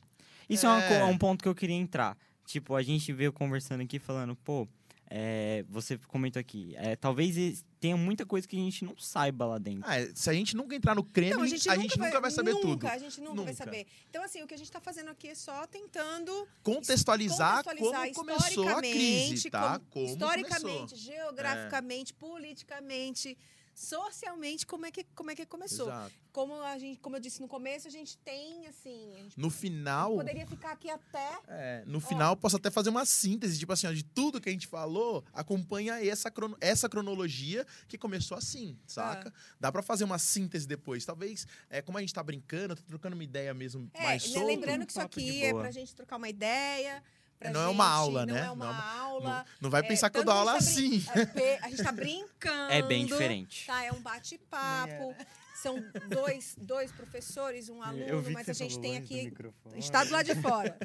[0.50, 1.04] Isso é, uma É.
[1.06, 2.18] um ponto que eu queria entrar.
[2.45, 4.68] Tipo, a gente veio conversando aqui falando, pô,
[5.12, 9.58] é, você comentou aqui, é, talvez tenha muita coisa que a gente não saiba lá
[9.58, 9.84] dentro.
[9.88, 12.52] Ah, é, se a gente nunca entrar no Kremlin, Então, a gente, nunca, vai, saber
[12.54, 12.88] nunca, tudo.
[12.88, 13.54] A gente nunca, vai Nunca.
[13.56, 13.88] saber.
[14.10, 18.30] Então, assim, o que a gente está fazendo aqui é só tentando Contextualizar, contextualizar como
[18.30, 19.80] começou a crise, historicamente, tá?
[19.80, 20.97] como- Como historicamente, começou.
[20.97, 21.16] É.
[21.16, 23.38] geograficamente, politicamente,
[23.80, 25.88] socialmente, como é que, como é que começou.
[25.88, 26.13] Exato.
[26.34, 29.13] Como, a gente, como eu disse no começo, a gente tem, assim...
[29.15, 31.39] A gente No final, poderia ficar aqui até...
[31.47, 34.47] É, no final, eu posso até fazer uma síntese, tipo assim, ó, de tudo que
[34.49, 39.34] a gente falou, acompanha essa, crono- essa cronologia que começou assim, saca?
[39.36, 39.55] Ah.
[39.59, 41.03] Dá pra fazer uma síntese depois.
[41.05, 44.47] Talvez, é, como a gente tá brincando, trocando uma ideia mesmo É, mais né, solto.
[44.47, 47.01] lembrando que isso aqui é pra gente trocar uma ideia...
[47.39, 48.39] pra Não é uma gente- aula, não né?
[48.45, 49.29] é uma Não é uma- aula...
[49.39, 51.01] Não, não vai É, pensar que eu dou aula gente assim.
[51.01, 52.71] tá brin- é, A gente tá brincando.
[52.73, 53.65] É bem diferente.
[53.65, 55.15] Tá, é um bate-papo.
[55.55, 59.33] São dois, dois professores, um aluno, mas a gente tem aqui.
[59.65, 60.77] A gente tá do lado de fora.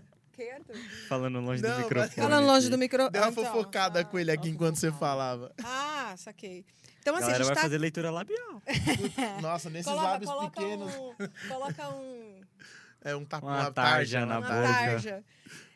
[1.08, 2.10] Falando longe Não, do microfone.
[2.28, 3.12] Falando longe do microfone.
[3.12, 5.52] Deu uma fofocada com ele aqui enquanto você falava.
[5.62, 6.64] Ah, saquei.
[7.00, 7.62] Então, A assim, a galera gente vai tá.
[7.62, 8.62] fazer leitura labial.
[9.40, 11.14] Nossa, nesses Coloca, lábios coloca pequenos, um.
[11.48, 12.40] Coloca um.
[13.04, 14.62] é um tapa, Uma uma tarja tarja na uma boca.
[14.74, 15.24] tarja.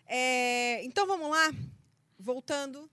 [0.09, 1.52] É, então vamos lá.
[2.18, 2.90] Voltando.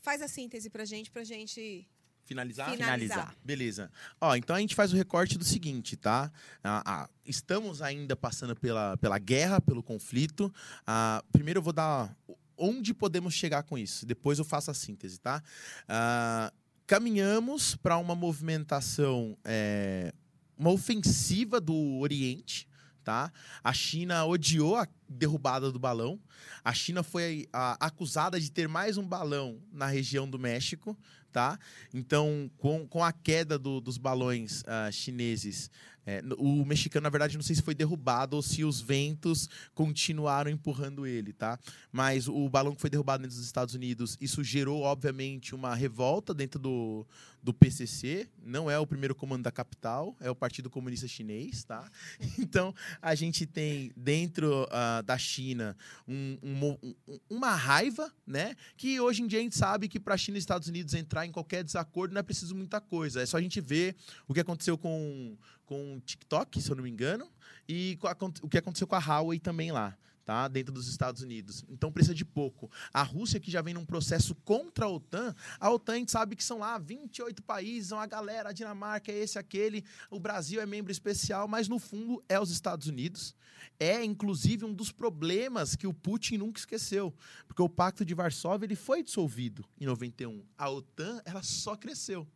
[0.00, 1.86] Faz a síntese pra gente, pra gente
[2.24, 2.70] Finalizar?
[2.70, 3.36] finalizar.
[3.44, 3.90] Beleza.
[4.20, 6.32] Ó, então a gente faz o recorte do seguinte, tá?
[6.62, 10.52] Ah, ah, estamos ainda passando pela, pela guerra, pelo conflito.
[10.86, 12.16] Ah, primeiro eu vou dar
[12.56, 14.06] onde podemos chegar com isso.
[14.06, 15.42] Depois eu faço a síntese, tá?
[15.88, 16.52] Ah,
[16.86, 20.12] caminhamos para uma movimentação, é,
[20.56, 22.68] uma ofensiva do Oriente,
[23.02, 23.32] tá?
[23.62, 26.18] A China odiou a derrubada do balão.
[26.64, 30.96] A China foi a, acusada de ter mais um balão na região do México,
[31.30, 31.58] tá?
[31.92, 35.70] Então, com, com a queda do, dos balões uh, chineses,
[36.04, 40.50] é, o mexicano, na verdade, não sei se foi derrubado ou se os ventos continuaram
[40.50, 41.58] empurrando ele, tá?
[41.92, 46.34] Mas o balão que foi derrubado dentro dos Estados Unidos, isso gerou, obviamente, uma revolta
[46.34, 47.06] dentro do,
[47.40, 48.28] do PCC.
[48.44, 51.88] Não é o primeiro comando da capital, é o Partido Comunista Chinês, tá?
[52.42, 55.76] Então, a gente tem dentro uh, da China
[56.08, 56.94] um, um,
[57.30, 58.56] uma raiva, né?
[58.76, 61.24] Que hoje em dia a gente sabe que para a China e Estados Unidos entrar
[61.24, 63.22] em qualquer desacordo não é preciso muita coisa.
[63.22, 63.94] É só a gente ver
[64.26, 65.36] o que aconteceu com
[65.72, 67.28] com TikTok, se eu não me engano,
[67.68, 67.98] e
[68.42, 69.96] o que aconteceu com a Huawei também lá.
[70.24, 71.64] Tá, dentro dos Estados Unidos.
[71.68, 72.70] Então precisa de pouco.
[72.94, 76.36] A Rússia, que já vem num processo contra a OTAN, a OTAN a gente sabe
[76.36, 80.64] que são lá 28 países, uma galera, a Dinamarca é esse, aquele, o Brasil é
[80.64, 83.34] membro especial, mas no fundo é os Estados Unidos.
[83.80, 87.12] É, inclusive, um dos problemas que o Putin nunca esqueceu.
[87.48, 90.44] Porque o Pacto de Varsóvia ele foi dissolvido em 91.
[90.56, 92.28] A OTAN ela só cresceu.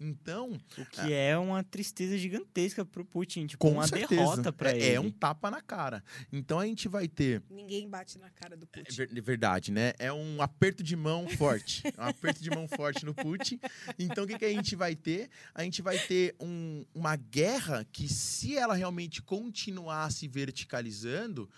[0.00, 0.58] Então.
[0.78, 4.08] O que é, é uma tristeza gigantesca pro Putin, tipo, uma certeza.
[4.08, 4.94] derrota para é, ele.
[4.94, 6.02] É um tapa na cara.
[6.32, 7.42] Então a gente vai ter.
[7.50, 9.02] Ninguém bate na cara do Putin.
[9.02, 9.92] É verdade, né?
[9.98, 11.82] É um aperto de mão forte.
[11.84, 13.60] é um aperto de mão forte no Putin.
[13.98, 15.28] Então o que, que a gente vai ter?
[15.54, 21.48] A gente vai ter um, uma guerra que, se ela realmente continuar se verticalizando,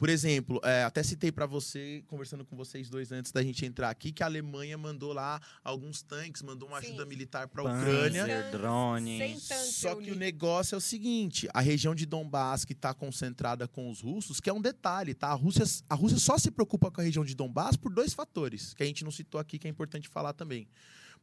[0.00, 3.90] por exemplo, é, até citei para você, conversando com vocês dois antes da gente entrar
[3.90, 6.86] aqui, que a Alemanha mandou lá alguns tanques, mandou uma Sim.
[6.86, 8.50] ajuda militar para a Ucrânia.
[8.50, 9.38] drone.
[9.38, 13.90] Só que o negócio é o seguinte: a região de Donbass que está concentrada com
[13.90, 15.28] os russos, que é um detalhe, tá?
[15.28, 18.72] A Rússia, a Rússia só se preocupa com a região de Donbass por dois fatores,
[18.72, 20.66] que a gente não citou aqui, que é importante falar também.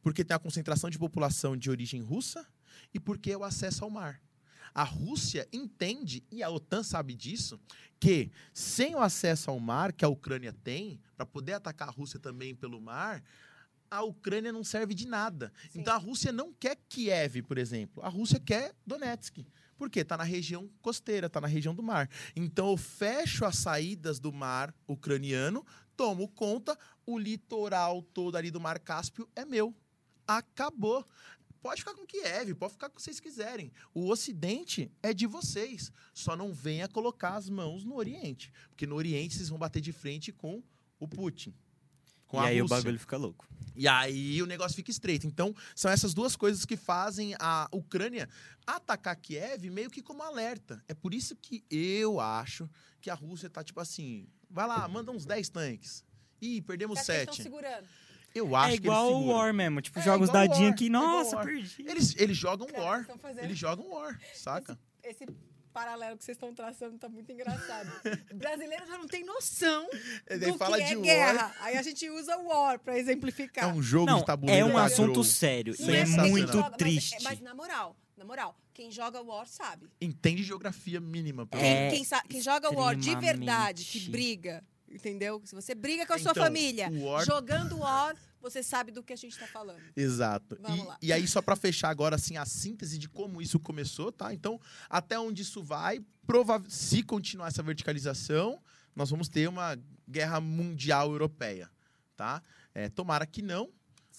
[0.00, 2.46] Porque tem a concentração de população de origem russa
[2.94, 4.22] e porque é o acesso ao mar.
[4.74, 7.60] A Rússia entende, e a OTAN sabe disso,
[7.98, 12.18] que sem o acesso ao mar que a Ucrânia tem, para poder atacar a Rússia
[12.18, 13.22] também pelo mar,
[13.90, 15.52] a Ucrânia não serve de nada.
[15.70, 15.80] Sim.
[15.80, 18.02] Então a Rússia não quer Kiev, por exemplo.
[18.02, 19.46] A Rússia quer Donetsk.
[19.76, 20.00] Por quê?
[20.00, 22.10] Está na região costeira, está na região do mar.
[22.34, 25.64] Então eu fecho as saídas do mar ucraniano,
[25.96, 29.74] tomo conta, o litoral todo ali do Mar Cáspio é meu.
[30.26, 31.06] Acabou
[31.62, 33.72] pode ficar com Kiev, pode ficar com o que vocês quiserem.
[33.94, 35.92] O Ocidente é de vocês.
[36.12, 38.52] Só não venha colocar as mãos no Oriente.
[38.70, 40.62] Porque no Oriente vocês vão bater de frente com
[40.98, 41.54] o Putin.
[42.26, 42.76] Com e aí Rússia.
[42.76, 43.48] o bagulho fica louco.
[43.74, 45.26] E aí o negócio fica estreito.
[45.26, 48.28] Então, são essas duas coisas que fazem a Ucrânia
[48.66, 50.82] atacar Kiev meio que como alerta.
[50.86, 52.68] É por isso que eu acho
[53.00, 56.04] que a Rússia tá tipo assim: vai lá, manda uns 10 tanques.
[56.40, 57.30] Ih, perdemos 7.
[57.30, 57.86] Estão segurando.
[58.34, 61.36] Eu acho é igual o War mesmo, tipo, é, joga os dadinhos aqui, é nossa,
[61.36, 61.84] é perdi.
[61.86, 63.06] Eles, eles jogam Cara, War.
[63.38, 64.78] Eles jogam War, saca?
[65.02, 65.26] Esse, esse
[65.72, 67.88] paralelo que vocês estão traçando tá muito engraçado.
[68.32, 69.88] o brasileiro já não tem noção
[70.26, 71.42] Ele do fala que é de guerra.
[71.42, 71.56] War.
[71.60, 73.64] Aí a gente usa o War pra exemplificar.
[73.64, 74.68] É um jogo não, de tabuleiro.
[74.68, 77.14] É um assunto sério e é, muito joga, triste.
[77.14, 79.88] Mas, mas, na moral, na moral, quem joga War sabe.
[80.00, 81.46] Entende geografia mínima.
[81.46, 85.40] Quem, é quem, quem joga War de verdade, que briga, entendeu?
[85.44, 87.24] Se você briga com a sua então, família, war...
[87.24, 89.82] jogando War você sabe do que a gente está falando.
[89.96, 90.56] Exato.
[90.60, 90.98] Vamos e, lá.
[91.02, 94.32] e aí, só para fechar agora, assim, a síntese de como isso começou, tá?
[94.32, 98.62] Então, até onde isso vai, provável, se continuar essa verticalização,
[98.94, 99.76] nós vamos ter uma
[100.08, 101.70] guerra mundial europeia,
[102.16, 102.42] tá?
[102.74, 103.70] É, tomara que não,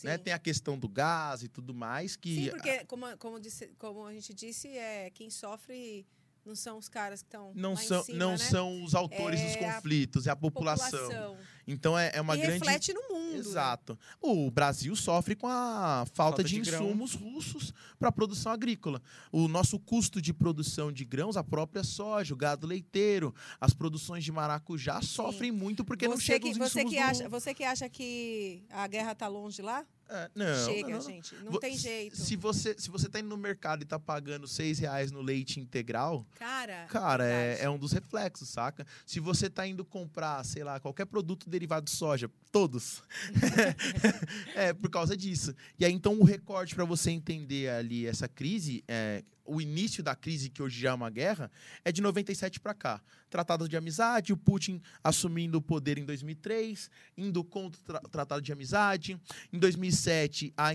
[0.04, 0.18] né?
[0.18, 2.46] Tem a questão do gás e tudo mais que...
[2.46, 6.06] Sim, porque, como, como, disse, como a gente disse, é quem sofre
[6.50, 8.38] não são os caras que estão não são cima, não né?
[8.38, 11.38] são os autores é dos conflitos é a população, população.
[11.72, 14.00] Então é, é uma e grande reflete no mundo exato né?
[14.22, 19.02] o Brasil sofre com a falta, falta de, de insumos russos para a produção agrícola
[19.32, 24.24] o nosso custo de produção de grãos a própria soja o gado leiteiro as produções
[24.24, 25.08] de maracujá Sim.
[25.08, 28.64] sofrem muito porque você não chegam que, os você que acha você que acha que
[28.70, 31.02] a guerra está longe lá é, não, Chega, não, não.
[31.02, 31.36] gente.
[31.36, 32.18] Não tem jeito.
[32.18, 35.60] Se você, se você tá indo no mercado e tá pagando seis reais no leite
[35.60, 38.88] integral, cara, cara é, é, um dos reflexos, saca?
[39.06, 43.04] Se você tá indo comprar, sei lá, qualquer produto derivado de soja, todos.
[44.56, 45.54] é por causa disso.
[45.78, 50.16] E aí, então, o recorte para você entender ali essa crise é o início da
[50.16, 51.52] crise, que hoje já é uma guerra,
[51.84, 53.02] é de 97 para cá.
[53.30, 58.52] Tratado de amizade, o Putin assumindo o poder em 2003, indo contra o tratado de
[58.52, 59.20] amizade.
[59.54, 60.72] Em 2007, a,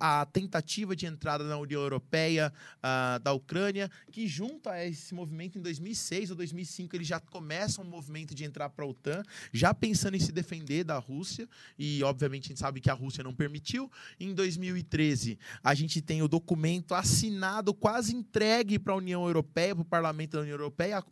[0.00, 5.58] a tentativa de entrada na União Europeia uh, da Ucrânia, que junto a esse, movimento
[5.58, 9.72] em 2006 ou 2005, eles já começam um movimento de entrar para a OTAN, já
[9.72, 11.48] pensando em se defender da Rússia,
[11.78, 13.90] e obviamente a gente sabe que a Rússia não permitiu.
[14.18, 19.82] Em 2013, a gente tem o documento assinado, quase entregue para a União Europeia, para
[19.82, 21.02] o Parlamento da União Europeia,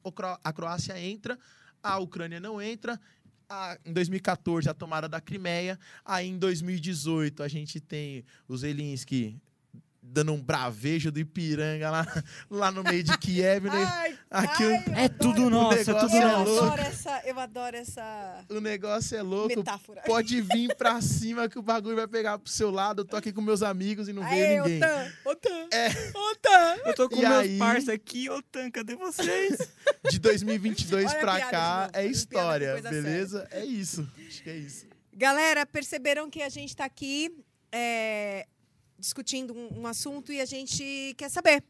[0.44, 1.38] a, Croácia entra,
[1.82, 3.00] a Ucrânia não entra.
[3.48, 5.78] A- em 2014, a tomada da Crimeia.
[6.04, 9.40] Aí, em 2018, a gente tem o Zelensky
[10.12, 12.06] dando um bravejo do Ipiranga lá,
[12.50, 13.64] lá no meio de Kiev.
[13.66, 13.84] né?
[13.92, 16.58] Ai, Aqui ai, o- É tudo nosso, é tudo Eu nosso.
[16.64, 19.56] adoro essa, eu adoro essa O negócio é louco.
[19.56, 20.02] metáfora.
[20.02, 23.02] Pode vir pra cima que o bagulho vai pegar pro seu lado.
[23.02, 24.78] Eu tô aqui com meus amigos e não Aê, veio ninguém.
[24.82, 25.88] OTAN, OTAN, É.
[26.14, 26.76] OTAN.
[26.86, 27.58] Eu tô com E meus aí?
[27.58, 29.56] parça aqui, ô Tan, cadê vocês?
[30.10, 33.48] De 2022 Olha pra piada cá é piada história, coisa beleza?
[33.50, 34.08] É isso.
[34.28, 34.86] Acho que é isso.
[35.14, 37.30] Galera, perceberam que a gente está aqui
[37.72, 38.46] é,
[39.00, 41.64] discutindo um, um assunto e a gente quer saber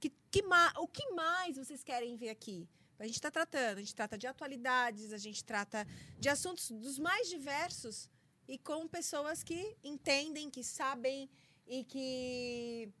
[0.00, 0.42] que, que
[0.76, 2.68] o que mais vocês querem ver aqui.
[2.98, 5.86] A gente está tratando, a gente trata de atualidades, a gente trata
[6.18, 8.10] de assuntos dos mais diversos
[8.46, 11.30] e com pessoas que entendem, que sabem
[11.66, 12.92] e que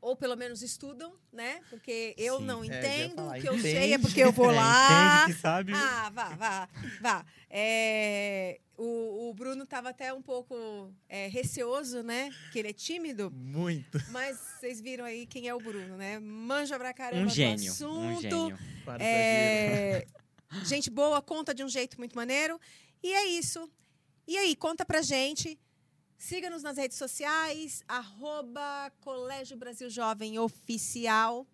[0.00, 1.60] ou pelo menos estudam, né?
[1.70, 2.44] Porque eu Sim.
[2.44, 3.72] não É, entendo, falar, o que eu entende.
[3.78, 5.22] sei é porque eu vou É, lá.
[5.22, 5.72] Entende que sabe?
[5.74, 6.68] Ah, vá, vá,
[7.00, 7.26] vá.
[7.50, 12.30] É, o, o Bruno estava até um pouco é, receoso, né?
[12.52, 13.30] Que ele é tímido.
[13.30, 14.00] Muito.
[14.10, 16.18] Mas vocês viram aí quem é o Bruno, né?
[16.18, 17.96] Manja pra caramba um do gênio, assunto.
[18.18, 18.58] um gênio.
[18.84, 20.06] Para É,
[20.64, 22.60] gente boa, conta de um jeito muito maneiro.
[23.02, 23.68] E é isso.
[24.26, 25.58] E aí, conta pra gente.
[26.18, 31.46] Siga-nos nas redes sociais, arroba Colégio Brasil Jovem Oficial.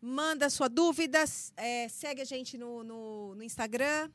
[0.00, 1.24] Manda sua dúvida,
[1.56, 4.08] é, segue a gente no, no, no Instagram.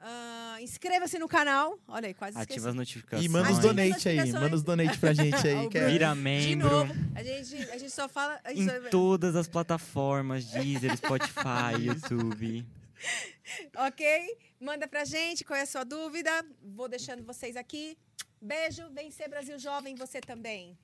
[0.00, 1.78] Ah, Inscreva-se no canal.
[1.86, 2.68] Olha aí, quase Ativa esqueci.
[2.68, 3.24] as notificações.
[3.26, 5.68] E manda os donate aí, manda os donate pra gente aí.
[5.68, 5.88] Que é-.
[5.88, 8.40] Vira De membro novo, a gente, a gente só fala...
[8.44, 12.66] a gente em só- todas as plataformas, Deezer, Spotify, YouTube.
[13.86, 14.36] Ok?
[14.60, 16.30] Manda pra gente qual é a sua dúvida.
[16.62, 17.96] Vou deixando vocês aqui.
[18.44, 20.76] Beijo, vem ser Brasil Jovem, você também.